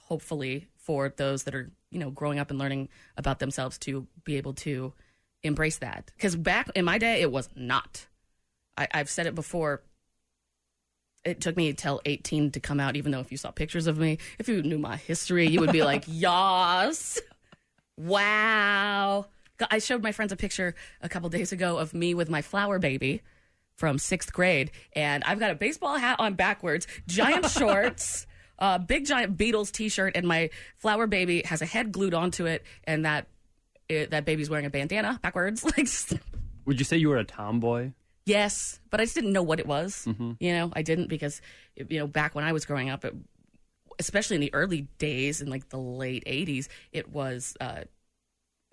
[0.09, 4.37] hopefully for those that are you know growing up and learning about themselves to be
[4.37, 4.93] able to
[5.43, 6.11] embrace that.
[6.15, 8.07] Because back in my day it was not.
[8.77, 9.83] I, i've said it before.
[11.25, 13.97] It took me till 18 to come out even though if you saw pictures of
[13.97, 17.19] me if you knew my history you would be like yas.
[17.97, 19.25] Wow.
[19.69, 22.79] I showed my friends a picture a couple days ago of me with my flower
[22.79, 23.21] baby
[23.79, 28.27] from sixth grade and i've got a baseball hat on backwards giant shorts
[28.61, 32.65] uh, big giant Beatles T-shirt, and my flower baby has a head glued onto it,
[32.83, 33.27] and that
[33.87, 35.63] it, that baby's wearing a bandana backwards.
[35.77, 35.87] Like,
[36.65, 37.91] Would you say you were a tomboy?
[38.25, 40.03] yes, but I just didn't know what it was.
[40.05, 40.35] Mhm.
[40.41, 41.41] You know, I didn't because
[41.77, 43.15] you know back when I was growing up, it,
[43.97, 47.83] especially in the early days in like the late '80s, it was uh,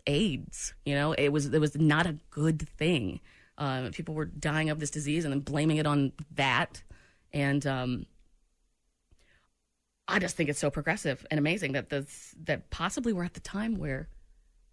[0.06, 0.74] AIDS.
[0.84, 3.20] You know, it was it was not a good thing.
[3.58, 6.82] Uh, people were dying of this disease and then blaming it on that,
[7.32, 8.06] and um,
[10.08, 13.40] I just think it's so progressive and amazing that this that possibly we're at the
[13.40, 14.08] time where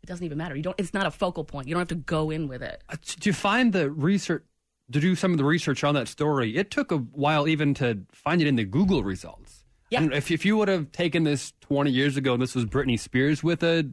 [0.04, 0.56] it doesn't even matter.
[0.56, 0.80] You don't.
[0.80, 1.68] It's not a focal point.
[1.68, 2.84] You don't have to go in with it.
[3.22, 4.44] To find the research,
[4.92, 8.02] to do some of the research on that story, it took a while even to
[8.12, 9.64] find it in the Google results.
[9.90, 10.02] Yeah.
[10.02, 13.00] And if, if you would have taken this 20 years ago and this was Britney
[13.00, 13.90] Spears with a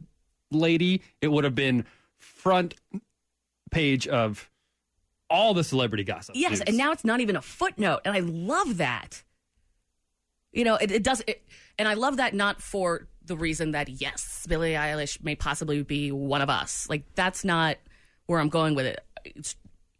[0.49, 1.85] lady, it would have been
[2.17, 2.73] front
[3.71, 4.50] page of
[5.31, 6.35] all the celebrity gossip.
[6.35, 6.61] Yes, news.
[6.61, 9.23] and now it's not even a footnote, and I love that.
[10.51, 11.41] You know, it, it does, it,
[11.79, 16.11] and I love that not for the reason that yes, Billie Eilish may possibly be
[16.11, 16.87] one of us.
[16.89, 17.77] Like that's not
[18.25, 18.99] where I'm going with it.
[19.23, 19.55] It's,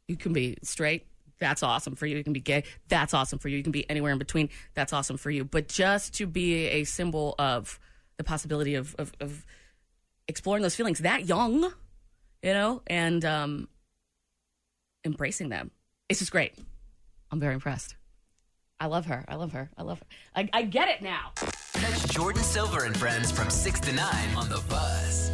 [0.08, 1.06] you can be straight.
[1.39, 2.17] That's awesome for you.
[2.17, 2.65] You can be gay.
[2.88, 3.58] That's awesome for you.
[3.58, 4.50] You can be anywhere in between.
[4.76, 5.44] That's awesome for you.
[5.44, 7.80] But just to be a symbol of
[8.17, 9.46] the possibility of of, of
[10.28, 11.62] exploring those feelings that young,
[12.44, 13.67] you know, and um,
[15.06, 15.72] embracing them.
[16.10, 16.54] It's just great.
[17.32, 17.96] I'm very impressed.
[18.80, 19.24] I love her.
[19.28, 19.70] I love her.
[19.78, 20.06] I love her.
[20.36, 21.32] I, I get it now.
[21.36, 25.32] Catch Jordin Silver and friends from 6 to 9 on The Buzz.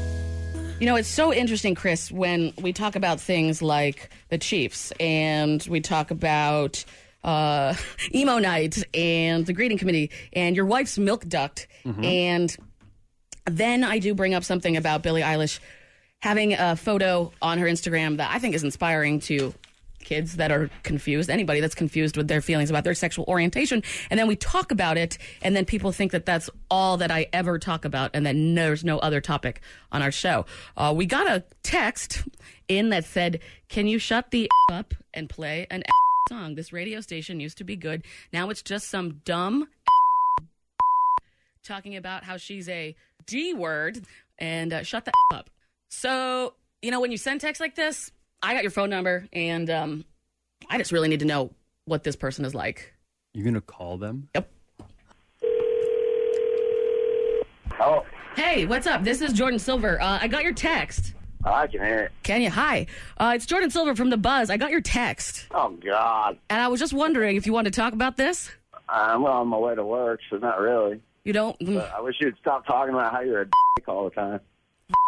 [0.80, 5.66] You know, it's so interesting, Chris, when we talk about things like the Chiefs and
[5.70, 6.84] we talk about
[7.24, 7.74] uh,
[8.14, 11.68] emo night and the greeting committee and your wife's milk duct.
[12.04, 12.56] And
[13.46, 15.60] then I do bring up something about Billie Eilish
[16.22, 19.54] having a photo on her Instagram that I think is inspiring to
[20.08, 23.84] kids that are confused, anybody that's confused with their feelings about their sexual orientation.
[24.10, 27.28] And then we talk about it, and then people think that that's all that I
[27.34, 29.60] ever talk about, and then there's no other topic
[29.92, 30.46] on our show.
[30.78, 32.24] Uh, we got a text
[32.70, 35.84] in that said, Can you shut the up and play an
[36.30, 36.56] song?
[36.56, 38.04] This radio station used to be good.
[38.32, 39.68] Now it's just some dumb
[41.66, 44.06] talking about how she's a D word
[44.40, 45.50] and uh, shut the up.
[45.90, 48.12] So, you know, when you send text like this,
[48.42, 50.06] I got your phone number and um,
[50.70, 51.52] I just really need to know
[51.86, 52.94] what this person is like.
[53.34, 54.30] You're going to call them?
[54.36, 54.50] Yep.
[57.80, 59.04] Oh, Hey, what's up?
[59.04, 60.00] This is Jordin Silver.
[60.00, 61.16] Uh, I got your text.
[61.44, 62.12] I can hear it.
[62.22, 62.52] Can you?
[62.52, 62.86] Hi.
[63.18, 64.52] Uh, it's Jordin Silver from The Buzz.
[64.52, 65.48] I got your text.
[65.52, 66.38] Oh, God.
[66.50, 68.52] And I was just wondering if you wanted to talk about this.
[68.90, 71.02] I'm on my way to work, so not really.
[71.24, 71.58] You don't?
[71.60, 74.40] But I wish you'd stop talking about how you're a dick all the time.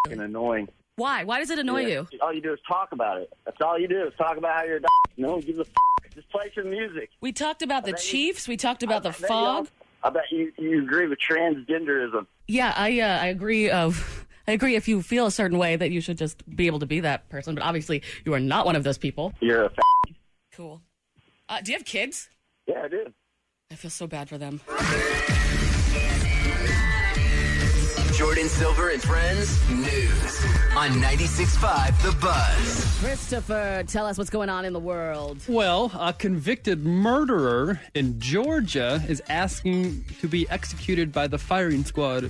[0.08, 0.68] Annoying.
[0.96, 1.24] Why?
[1.24, 1.88] Why does it annoy Yeah.
[2.12, 2.20] you?
[2.22, 3.32] All you do is talk about it.
[3.46, 4.82] That's all you do is talk about how you're a.
[5.18, 7.10] No one gives a f- Just play some music.
[7.22, 8.48] We talked about the bet you- Chiefs.
[8.48, 9.70] We talked about the I fog.
[10.04, 12.26] I bet you, you agree with transgenderism.
[12.48, 13.70] Yeah, I uh, I agree.
[13.70, 14.76] Of I agree.
[14.76, 17.30] If you feel a certain way, that you should just be able to be that
[17.30, 17.54] person.
[17.56, 19.34] But obviously, you are not one of those people.
[19.40, 20.14] You're a f-
[20.54, 20.82] Cool.
[21.48, 22.30] Uh, do you have kids?
[22.68, 23.14] Yeah, I do.
[23.72, 24.62] I feel so bad for them.
[28.20, 30.46] Jordin Silver and Friends News
[30.76, 33.00] on 96.5 The Buzz.
[33.00, 35.42] Christopher, tell us what's going on in the world.
[35.48, 42.30] Well, a convicted murderer in Georgia is asking to be executed by the firing squad.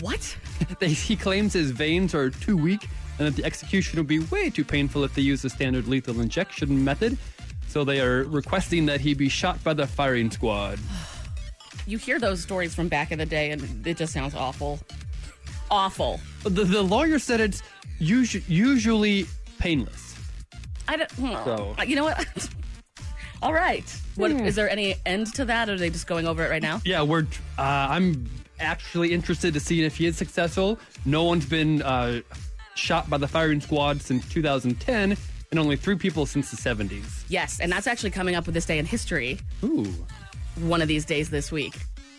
[0.00, 0.36] What?
[0.80, 2.88] He claims his veins are too weak
[3.20, 6.20] and that the execution would be way too painful if they use the standard lethal
[6.20, 7.16] injection method.
[7.68, 10.80] So they are requesting that he be shot by the firing squad.
[11.86, 14.80] You hear those stories from back in the day, and it just sounds awful.
[15.70, 16.20] Awful.
[16.42, 17.62] The, the lawyer said it's
[17.98, 19.26] usu- usually
[19.58, 20.14] painless.
[20.88, 21.10] I don't.
[21.12, 21.32] hmm.
[21.44, 22.48] So- You know what?
[23.42, 23.84] All right.
[24.16, 24.56] What is Hmm.
[24.56, 26.80] there any end to that, or are they just going over it right now?
[26.84, 27.26] Yeah, we're.
[27.58, 28.28] Uh, I'm
[28.58, 30.78] actually interested to see if he is successful.
[31.04, 32.22] No one's been uh,
[32.74, 35.16] shot by the firing squad since 2010,
[35.50, 37.24] and only three people since the 70s.
[37.28, 39.38] Yes, and that's actually coming up with this day in history.
[39.62, 39.92] Ooh.
[40.60, 41.76] One of these days this week.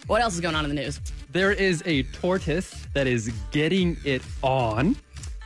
[0.07, 1.01] What else is going on in the news?
[1.31, 4.95] There is a tortoise that is getting it on.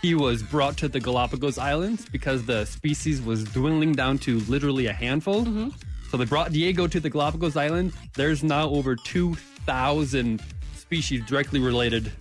[0.02, 4.88] He was brought to the Galapagos Islands because the species was dwindling down to literally
[4.88, 5.46] a handful.
[5.46, 5.70] Mm-hmm.
[6.10, 7.94] So they brought Diego to the Galapagos Island.
[8.16, 10.42] There's now over 2,000
[10.76, 12.12] species directly related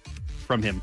[0.47, 0.83] from him.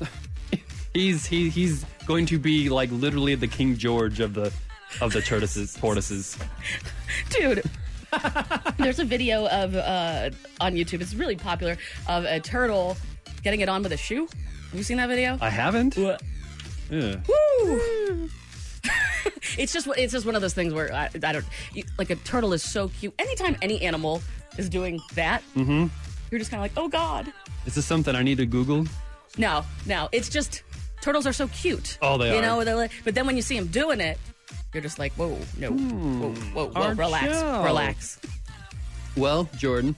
[0.94, 4.52] he's he, he's going to be like literally the King George of the
[5.00, 5.74] of the tortoises.
[5.74, 6.36] Tortoises.
[7.30, 7.62] Dude.
[8.78, 10.30] There's a video of uh,
[10.60, 11.00] on YouTube.
[11.00, 11.76] It's really popular
[12.08, 12.96] of a turtle
[13.42, 14.26] getting it on with a shoe.
[14.70, 15.38] Have you seen that video?
[15.40, 15.96] I haven't.
[15.96, 16.16] Yeah.
[16.90, 18.28] Woo!
[19.58, 21.44] it's just it's just one of those things where I, I don't
[21.74, 23.14] you- like a turtle is so cute.
[23.18, 24.22] Anytime any animal
[24.58, 25.86] is doing that, Mm-hmm.
[26.30, 27.32] you're just kind of like, oh god.
[27.66, 28.86] Is this something I need to Google?
[29.36, 30.62] No, no, it's just
[31.02, 31.98] turtles are so cute.
[32.02, 32.42] Oh, they you are.
[32.42, 34.18] know, they're like, but then when you see them doing it,
[34.72, 36.20] you're just like, whoa, no, whoa, hmm.
[36.54, 37.64] whoa, whoa, Our relax, show.
[37.64, 38.20] relax.
[39.16, 39.96] Well, Jordin,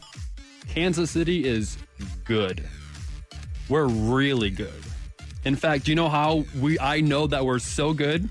[0.68, 1.76] Kansas City is
[2.24, 2.64] good.
[3.68, 4.82] We're really good.
[5.44, 8.28] In fact, do you know how we I know that we're so good?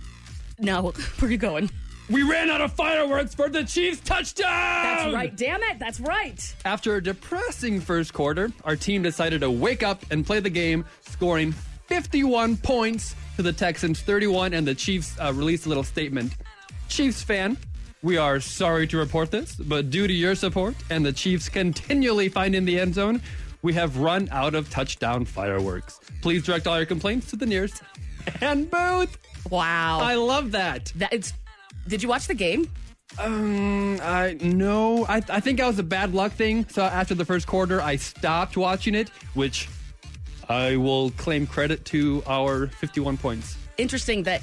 [0.59, 1.69] No, where are you going?
[2.09, 4.49] We ran out of fireworks for the Chiefs touchdown!
[4.49, 5.35] That's right.
[5.35, 6.55] Damn it, that's right.
[6.65, 10.83] After a depressing first quarter, our team decided to wake up and play the game,
[11.01, 11.53] scoring
[11.91, 16.31] 51 points to the Texans 31, and the Chiefs uh, released a little statement.
[16.87, 17.57] Chiefs fan,
[18.01, 22.29] we are sorry to report this, but due to your support and the Chiefs continually
[22.29, 23.21] finding the end zone,
[23.61, 25.99] we have run out of touchdown fireworks.
[26.21, 27.83] Please direct all your complaints to the nearest
[28.39, 29.17] and booth.
[29.49, 30.93] Wow, I love that.
[30.95, 31.33] That it's.
[31.89, 32.71] Did you watch the game?
[33.19, 36.65] Um, I no, I I think that was a bad luck thing.
[36.69, 39.67] So after the first quarter, I stopped watching it, which
[40.51, 43.57] I will claim credit to our 51 points.
[43.77, 44.41] Interesting that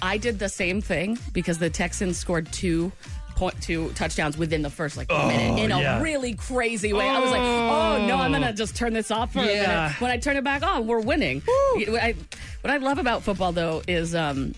[0.00, 2.90] I did the same thing because the Texans scored two
[3.36, 6.00] point two touchdowns within the first like Oh, minute in a yeah.
[6.00, 7.08] really crazy way.
[7.08, 10.00] I was like, oh no, I'm gonna just turn this off for a minute.
[10.00, 11.42] When I turn it back on, we're winning.
[11.48, 12.14] I,
[12.62, 14.54] what I love about football though is um,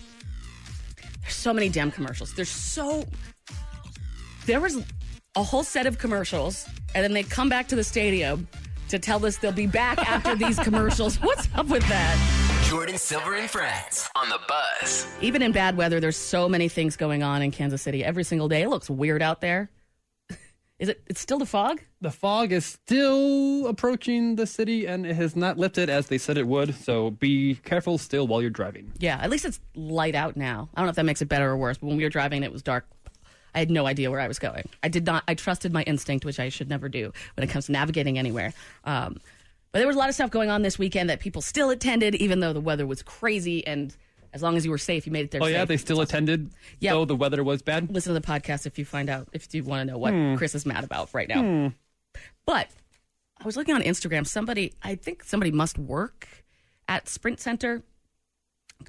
[1.21, 2.33] there's so many damn commercials.
[2.33, 3.03] There's so
[4.45, 4.77] there was
[5.35, 8.47] a whole set of commercials, and then they come back to the stadium
[8.89, 11.17] to tell us they'll be back after these commercials.
[11.21, 12.63] What's up with that?
[12.67, 15.07] Jordin Silver and Friends on The Buzz.
[15.21, 18.49] Even in bad weather, there's so many things going on in Kansas City every single
[18.49, 18.63] day.
[18.63, 19.69] It looks weird out there.
[20.79, 21.01] Is it?
[21.07, 21.81] It's still the fog.
[22.01, 26.37] The fog is still approaching the city, and it has not lifted as they said
[26.37, 26.75] it would.
[26.75, 28.91] So be careful still while you're driving.
[28.99, 30.69] Yeah, at least it's light out now.
[30.75, 31.79] I don't know if that makes it better or worse.
[31.79, 32.85] But when we were driving, it was dark.
[33.57, 34.69] I had no idea where I was going.
[34.83, 35.23] I did not.
[35.27, 38.53] I trusted my instinct, which I should never do when it comes to navigating anywhere.
[38.83, 39.17] Um,
[39.71, 42.13] but there was a lot of stuff going on this weekend that people still attended,
[42.15, 43.65] even though the weather was crazy.
[43.65, 43.95] And
[44.31, 45.41] as long as you were safe, you made it there.
[45.41, 46.51] Oh yeah, they still attended.
[46.79, 46.93] Yeah.
[46.93, 47.91] though the weather was bad.
[47.91, 50.35] listen to the podcast if you find out if you want to know what Hmm.
[50.35, 51.41] Chris is mad about right now.
[51.41, 51.67] Hmm.
[52.45, 52.69] But
[53.41, 54.27] I was looking on Instagram.
[54.27, 56.27] Somebody, I think somebody must work
[56.87, 57.81] at Sprint Center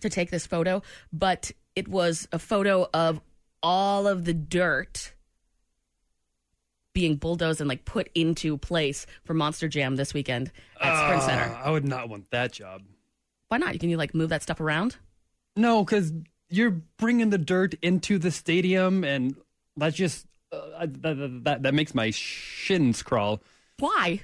[0.03, 3.21] to take this photo, but it was a photo of
[3.63, 5.13] all of the dirt
[6.95, 10.51] being bulldozed and like put into place for Monster Jam this weekend
[10.81, 11.55] at Sprint Ah, Center.
[11.65, 12.83] I would not want that job.
[13.49, 13.79] Why not?
[13.79, 14.97] Can you like move that stuff around?
[15.57, 16.13] No, because
[16.51, 19.37] you're bringing the dirt into the stadium, and
[19.77, 23.41] that's just uh, that, that, that, that makes my shins crawl.
[23.79, 24.23] Why?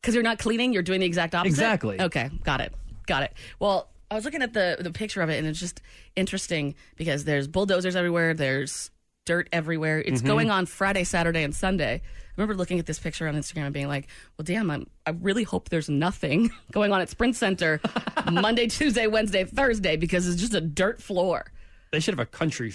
[0.00, 0.72] Because you're not cleaning.
[0.72, 1.50] You're doing the exact opposite.
[1.52, 2.00] Exactly.
[2.00, 2.72] Okay, got it.
[3.06, 3.32] Got it.
[3.58, 5.80] Well, I was looking at the the picture of it, and it's just
[6.16, 8.34] interesting because there's bulldozers everywhere.
[8.34, 8.90] There's
[9.24, 10.00] dirt everywhere.
[10.00, 10.24] It's Mm-hmm.
[10.26, 10.30] Mhm.
[10.30, 11.94] going on Friday, Saturday, and Sunday.
[12.02, 15.10] I remember looking at this picture on Instagram and being like, "Well, damn, I'm, I
[15.10, 17.80] really hope there's nothing going on at Sprint Center
[18.30, 21.46] Monday, Tuesday, Wednesday, Thursday because it's just a dirt floor."
[21.90, 22.72] They should have a country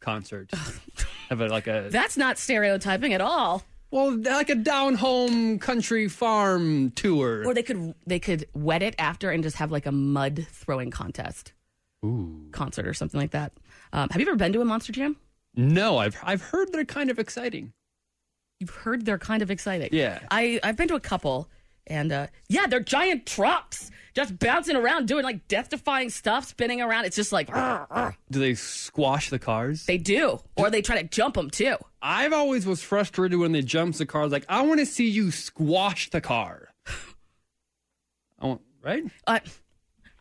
[0.00, 0.50] concert.
[1.30, 3.62] have a, like a That's not stereotyping at all.
[3.94, 7.44] Well, like a down home country farm tour.
[7.46, 10.90] Or they could they could wet it after and just have like a mud throwing
[10.90, 11.52] contest
[12.04, 12.48] Ooh.
[12.50, 13.52] concert or something like that.
[13.92, 15.16] Um, have you ever been to a Monster Jam?
[15.54, 17.72] No, I've I've heard they're kind of exciting.
[18.58, 19.90] You've heard they're kind of exciting.
[19.92, 20.18] Yeah.
[20.28, 21.48] I I've been to a couple,
[21.86, 26.80] and uh, yeah, they're giant trucks just bouncing around doing like death defying stuff, spinning
[26.80, 27.04] around.
[27.04, 29.86] It's just like Do they squash the cars?
[29.86, 31.76] they do, or they try to jump them too.
[32.00, 34.30] I've always was frustrated when they jumps the cars.
[34.32, 36.68] Like I want to see you squash the car.
[38.38, 39.04] I want right.
[39.26, 39.40] Uh,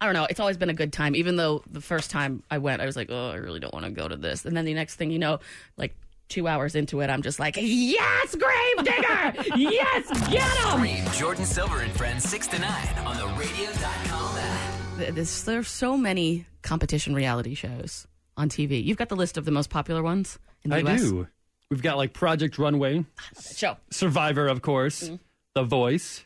[0.01, 0.27] I don't know.
[0.29, 2.97] It's always been a good time, even though the first time I went, I was
[2.97, 4.43] like, oh, I really don't want to go to this.
[4.43, 5.39] And then the next thing you know,
[5.77, 5.95] like
[6.29, 10.79] two hours into it, I'm just like, yes, grave digger, yes, get him.
[10.79, 11.03] Stream
[11.35, 12.69] Jordin Silver and Friends 6 to 9
[13.05, 14.97] on the radio.com app.
[14.97, 18.07] Th- There's, there's so many competition reality shows
[18.37, 18.83] on TV.
[18.83, 21.01] You've got the list of the most popular ones in the I US.
[21.01, 21.27] do.
[21.69, 23.05] We've got like Project Runway,
[23.55, 23.77] Show.
[23.91, 25.15] Survivor, of course, Mm-hmm.
[25.55, 26.25] The Voice,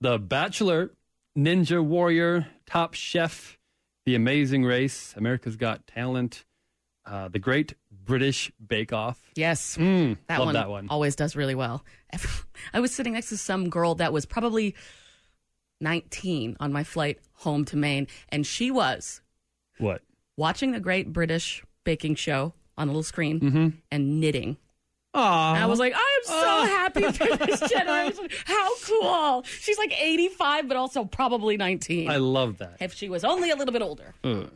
[0.00, 0.90] The Bachelor,
[1.38, 3.56] Ninja Warrior, Top Chef,
[4.04, 6.44] The Amazing Race, America's Got Talent,
[7.06, 7.74] uh, The Great
[8.04, 9.20] British Bake Off.
[9.34, 10.86] Yes, Mm, that love one, that one.
[10.88, 11.84] always does really well.
[12.74, 14.74] I was sitting next to some girl that was probably
[15.80, 19.20] 19 on my flight home to Maine, and she was
[19.78, 20.02] What?
[20.36, 23.68] watching the Great British Baking Show on a little screen Mm-hmm.
[23.90, 24.56] and knitting.
[25.16, 25.54] Aw.
[25.62, 28.28] I was like, I am so happy for this generation.
[28.46, 29.42] How cool.
[29.44, 32.10] She's like 85, but also probably 19.
[32.10, 32.78] I love that.
[32.80, 34.12] if she was only a little bit older.
[34.24, 34.50] Ugh.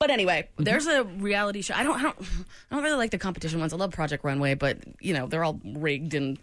[0.00, 0.64] But anyway, mm-hmm.
[0.64, 1.74] there's a reality show.
[1.74, 3.72] I don't, I don't, I don't really like the competition ones.
[3.72, 6.38] I love Project Runway, but you know they're all rigged and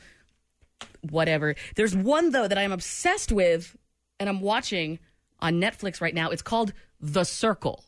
[1.09, 1.55] whatever.
[1.75, 3.75] There's one though that I'm obsessed with,
[4.19, 4.99] and I'm watching
[5.39, 6.29] on Netflix right now.
[6.29, 7.83] It's called The Circle.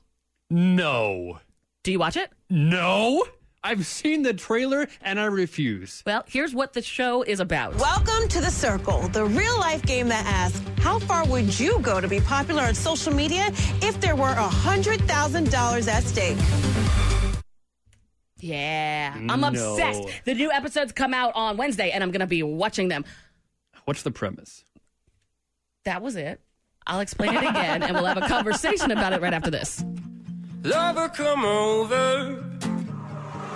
[0.50, 1.40] No.
[1.84, 2.32] Do you watch it?
[2.50, 3.24] No.
[3.62, 6.02] I've seen the trailer and I refuse.
[6.06, 7.76] Well, here's what the show is about.
[7.76, 12.00] Welcome to The Circle, the real life game that asks, how far would you go
[12.00, 13.48] to be popular on social media
[13.82, 16.38] if there were $100,000 at stake?
[18.40, 19.48] Yeah, I'm No.
[19.50, 20.04] obsessed.
[20.24, 23.04] The new episodes come out on Wednesday, and I'm gonna be watching them.
[23.84, 24.64] What's the premise?
[25.84, 26.40] That was it.
[26.88, 29.84] I'll explain it again, and we'll have a conversation about it right after this.
[30.64, 32.46] Lover, come over.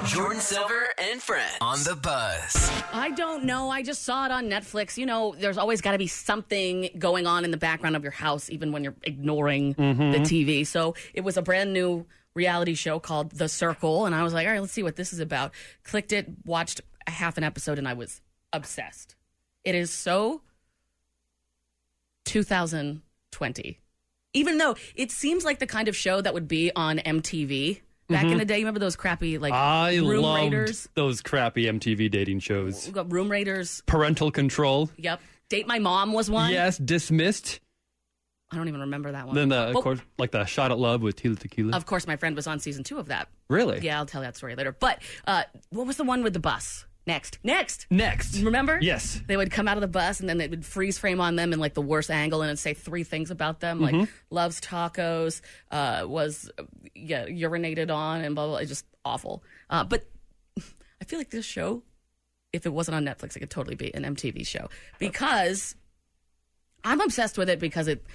[0.06, 2.72] Jordin Silver and Friends on the buzz.
[2.91, 3.70] I don't know.
[3.70, 4.97] I just saw it on Netflix.
[4.97, 8.12] You know, there's always got to be something going on in the background of your
[8.12, 10.12] house, even when you're ignoring Mhm.
[10.14, 10.66] the TV.
[10.66, 14.06] So it was a brand new reality show called The Circle.
[14.06, 15.54] And I was like, all right, let's see what this is about.
[15.84, 19.16] Clicked it, watched a half an episode, and I was obsessed.
[19.64, 20.41] It is so
[22.26, 23.80] 2020.
[24.34, 27.82] Even though it seems like the kind of show that would be on MTV
[28.14, 28.39] back in Mhm.
[28.39, 28.57] the day.
[28.59, 30.88] You remember those crappy, like, I Room loved Raiders?
[30.95, 32.86] those crappy MTV dating shows.
[32.88, 33.84] We got Room Raiders.
[33.86, 34.89] Parental Control.
[34.97, 35.22] Yep.
[35.49, 36.51] Date My Mom was one.
[36.51, 37.59] Yes, Dismissed.
[38.51, 39.36] I don't even remember that one.
[39.36, 41.76] Then the of Well, course like the Shot at Love with Tila Tequila.
[41.76, 43.28] Of course, my friend was on season two of that.
[43.49, 43.80] Really?
[43.82, 44.72] Yeah, I'll tell that story later.
[44.72, 46.86] But uh, what was the one with the bus?
[47.06, 47.38] Next.
[47.43, 47.86] Next.
[47.89, 48.39] Next.
[48.39, 48.80] Remember?
[48.82, 49.20] Yes.
[49.28, 51.51] They would come out of the bus and then they would freeze frame on them
[51.51, 54.08] in like the worst angle and it'd say three things about them, like Mhm.
[54.30, 55.41] loves tacos,
[55.72, 56.49] uh, was
[56.95, 58.58] yeah urinated on, and blah blah.
[58.58, 59.43] It's just awful.
[59.70, 60.06] Uh, but
[61.01, 61.84] I feel like this show,
[62.54, 65.76] if it wasn't on Netflix, it could totally be an MTV show because
[66.86, 68.06] I'm obsessed with it because it.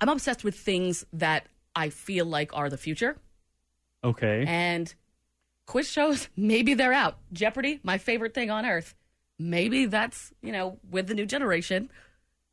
[0.00, 3.16] I'm obsessed with things that I feel like are the future.
[4.02, 4.44] Okay.
[4.48, 4.92] And
[5.66, 7.18] quiz shows, maybe they're out.
[7.32, 8.94] Jeopardy, my favorite thing on earth.
[9.38, 11.90] Maybe that's, you know, with the new generation,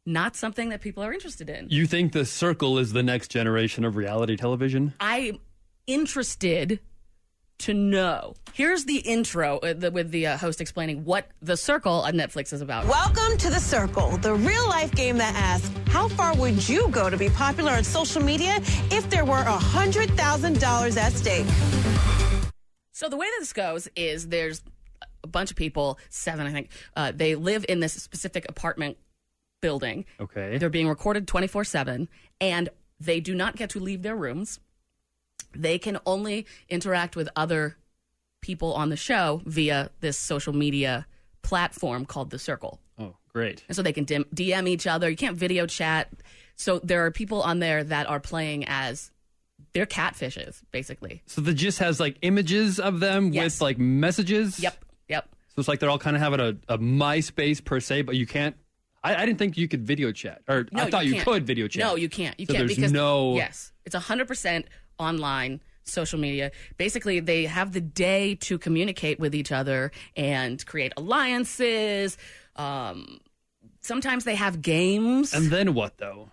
[0.05, 1.68] not something that people are interested in.
[1.70, 4.93] You think The Circle is the next generation of reality television?
[4.99, 5.39] I'm
[5.86, 6.80] interested
[7.59, 8.34] to know.
[8.53, 12.51] Here's the intro uh, the, with the uh, host explaining what The Circle on Netflix
[12.51, 12.88] is about.
[12.88, 17.12] Welcome to The Circle, the real life game that asks, how far would you go
[17.12, 18.55] to be popular on social media
[18.89, 21.45] if there were $100,000 at stake?
[22.91, 24.61] So the way that this goes is there's
[25.23, 26.69] a bunch of people, seven, I think.
[26.95, 28.97] Uh, they live in this specific apartment
[29.61, 30.05] building.
[30.19, 30.57] Okay.
[30.57, 32.69] They're being recorded 24 7, and
[32.99, 34.59] they do not get to leave their rooms.
[35.55, 37.77] They can only interact with other
[38.41, 41.05] people on the show via this social media
[41.41, 42.79] platform called The Circle.
[42.97, 43.63] Oh, great.
[43.67, 45.09] And so they can DM each other.
[45.09, 46.09] You can't video chat.
[46.55, 49.11] So there are people on there that are playing as
[49.74, 51.22] they're catfishes, basically.
[51.28, 53.55] So the gist has like images of them Yes.
[53.55, 54.59] with like messages.
[54.59, 54.84] Yep.
[55.09, 55.30] Yep.
[55.49, 58.26] So it's like they're all kind of having a, a MySpace per se, but you
[58.26, 58.55] can't.
[59.03, 61.26] I, I didn't think you could video chat, or No, I thought you, can't.
[61.26, 61.80] could video chat.
[61.84, 62.39] No, you can't.
[62.39, 63.36] You so can't there's because no.
[63.36, 64.67] yes, it's hundred percent
[64.99, 66.51] online social media.
[66.78, 72.17] Basically, they have the day to communicate with each other and create alliances.
[72.55, 73.19] Um,
[73.82, 76.30] sometimes they have games, And then what though?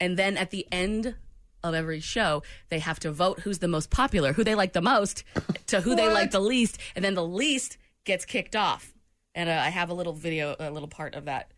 [0.00, 1.14] and then at the end
[1.62, 4.80] of every show, they have to vote who's the most popular, who they like the
[4.80, 5.24] most,
[5.66, 8.92] to who they like the least, and then the least gets kicked off.
[9.34, 11.50] And uh, I have a little video, a little part of that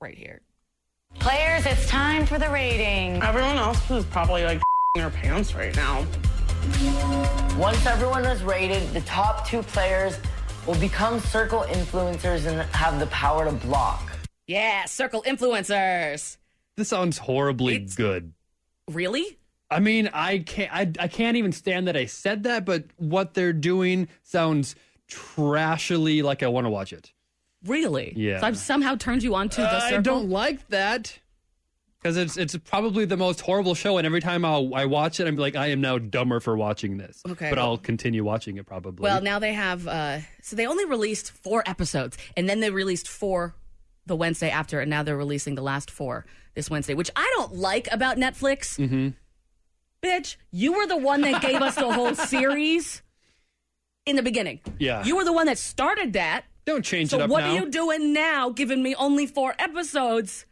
[0.00, 0.40] right here.
[1.18, 3.22] Players, it's time for the rating.
[3.22, 4.60] Everyone else is probably like
[4.96, 6.06] in their pants right now.
[7.58, 10.18] Once everyone is rated, the top two players
[10.66, 14.10] will become circle influencers and have the power to block.
[14.46, 16.36] Yeah, circle influencers.
[16.76, 18.32] This sounds horribly good.
[18.90, 19.38] Really?
[19.70, 20.72] I mean, I can't.
[20.72, 24.74] I, I can't even stand that I said that, but what they're doing sounds
[25.08, 27.12] trashily like I want to watch it.
[27.64, 28.12] Really?
[28.16, 28.40] Yeah.
[28.40, 30.02] So I've somehow turned you onto the I circle.
[30.02, 31.18] don't like that
[32.02, 35.26] because it's it's probably the most horrible show, and every time I'll, I watch it,
[35.28, 37.22] I'm like, I am now dumber for watching this.
[37.28, 37.48] Okay.
[37.48, 39.02] but I'll continue watching it probably.
[39.02, 39.86] Well, now they have.
[39.86, 43.54] Uh, so they only released four episodes, and then they released four
[44.06, 47.54] the Wednesday after, and now they're releasing the last four this Wednesday, which I don't
[47.54, 48.76] like about Netflix.
[48.76, 49.08] hmm
[50.02, 53.02] Bitch, you were the one that gave us the whole series
[54.04, 54.60] in the beginning.
[54.78, 55.04] Yeah.
[55.04, 56.44] You were the one that started that.
[56.64, 57.52] Don't change so it up what now.
[57.52, 60.44] are you doing now, giving me only four episodes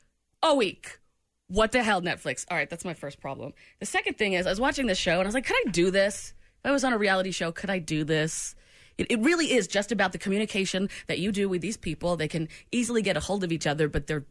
[0.43, 1.01] a week?
[1.49, 2.47] What the hell, Netflix?
[2.49, 3.53] All right, that's my first problem.
[3.81, 5.71] The second thing is, I was watching this show and I was like, could I
[5.71, 6.33] do this?
[6.65, 8.55] If I was on a reality show, could I do this?
[8.99, 12.17] It, it really is just about the communication that you do with these people.
[12.17, 14.27] They can easily get a hold of each other, but they're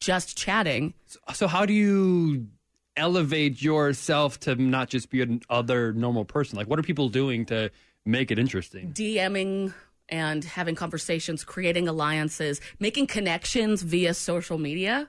[0.00, 0.94] just chatting.
[1.34, 2.46] So how do you
[2.96, 6.56] elevate yourself to not just be an other normal person?
[6.56, 7.70] Like, what are people doing to
[8.04, 8.92] make it interesting?
[8.92, 9.72] DMing
[10.08, 15.08] and having conversations, creating alliances, making connections via social media.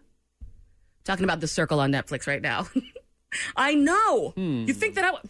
[1.05, 2.67] Talking about the circle on Netflix right now.
[3.55, 4.29] I know.
[4.31, 4.65] Hmm.
[4.67, 5.29] You think that I w-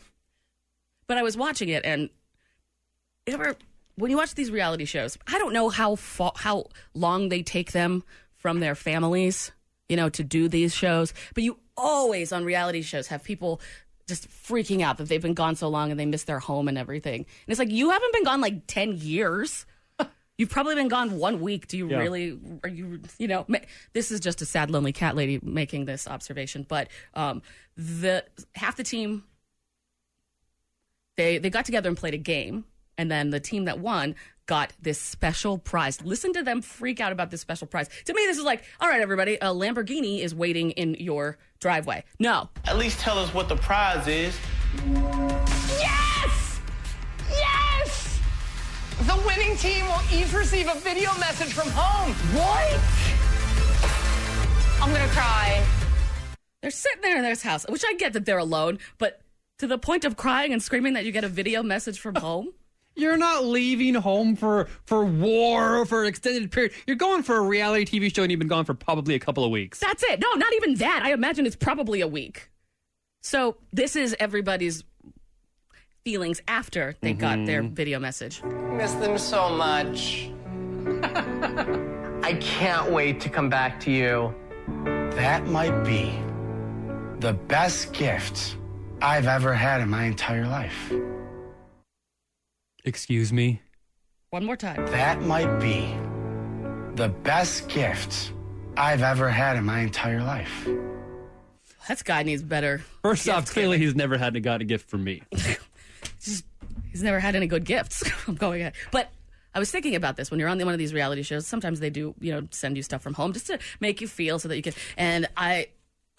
[1.08, 2.10] But I was watching it and
[3.28, 3.56] ever
[3.96, 7.74] when you watch these reality shows, I don't know how fa- how long they take
[7.74, 8.04] them
[8.40, 9.52] from their families,
[9.88, 13.62] you know, to do these shows, but you always on reality shows have people
[14.08, 16.78] just freaking out that they've been gone so long and they miss their home and
[16.78, 17.20] everything.
[17.22, 19.66] And it's like you haven't been gone like 10 years.
[20.38, 21.68] You've probably been gone one week.
[21.68, 21.98] Do you Yeah.
[22.00, 23.60] really, are you, you know, ma-
[23.94, 27.42] this is just a sad, lonely cat lady making this observation, but um,
[27.76, 28.24] the
[28.56, 29.26] half the team,
[31.18, 32.64] they, they got together and played a game.
[33.00, 34.14] And then the team that won
[34.46, 36.02] got this special prize.
[36.02, 37.88] Listen to them freak out about this special prize.
[38.04, 42.04] To me, this is like, all right, everybody, a Lamborghini is waiting in your driveway.
[42.20, 44.38] No, At least tell us what the prize is.
[45.80, 46.60] Yes!
[47.30, 48.20] Yes!
[49.04, 52.14] The winning team will each receive a video message from home.
[52.36, 52.82] What?
[54.84, 55.66] I'm gonna cry.
[56.62, 59.22] They're sitting there in their house, which I get that they're alone, but
[59.60, 62.50] to the point of crying and screaming that you get a video message from home.
[63.00, 66.74] You're not leaving home for for war or for an extended period.
[66.86, 69.44] You're going for a reality TV show and you've been gone for probably a couple
[69.44, 69.80] of weeks.
[69.80, 70.20] That's it.
[70.20, 71.02] No, not even that.
[71.04, 72.50] I imagine it's probably a week.
[73.22, 74.84] So this is everybody's
[76.04, 77.46] feelings after they got mm-hmm.
[77.46, 78.44] their video message.
[78.44, 80.30] Miss them so much.
[82.24, 84.34] I can't wait to come back to you.
[85.16, 86.18] That might be
[87.20, 88.58] the best gift
[89.02, 90.92] I've ever had in my entire life.
[92.90, 93.62] Excuse me.
[94.32, 94.84] One more time.
[94.88, 95.96] That might be
[96.96, 98.34] the best gift
[98.76, 100.68] I've ever had in my entire life.
[101.88, 102.84] This guy needs better.
[103.04, 105.22] First off, clearly he's never had to got a gift from me.
[106.20, 106.46] Just,
[106.92, 108.04] He's never had any good gifts.
[108.28, 108.74] I'm going ahead.
[108.92, 109.12] But
[109.54, 111.46] I was thinking about this when you're on one of these reality shows.
[111.46, 114.40] Sometimes they do, you know, send you stuff from home just to make you feel
[114.40, 114.74] so that you can.
[114.98, 115.68] And I,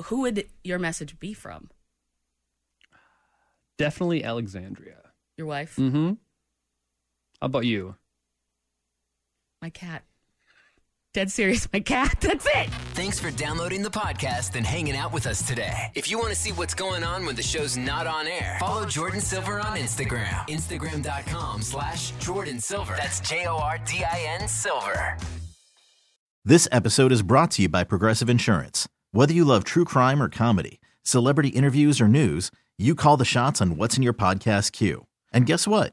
[0.05, 1.68] who would your message be from?
[3.77, 4.99] Definitely Alexandria.
[5.37, 5.75] Your wife?
[5.77, 6.12] Mm-hmm.
[7.41, 7.95] How about you?
[9.62, 10.03] My cat.
[11.14, 12.18] Dead serious, my cat.
[12.20, 12.70] That's it.
[12.95, 15.91] Thanks for downloading the podcast and hanging out with us today.
[15.95, 18.84] If you want to see what's going on when the show's not on air, follow
[18.84, 20.47] Jordin Silver on Instagram.
[20.49, 22.95] Instagram.com slash Jordin Silver.
[22.97, 25.16] That's J O R D I N Silver.
[26.45, 28.86] This episode is brought to you by Progressive Insurance.
[29.12, 33.61] Whether you love true crime or comedy, celebrity interviews or news, you call the shots
[33.62, 35.07] on what's in your podcast queue.
[35.32, 35.93] And guess what?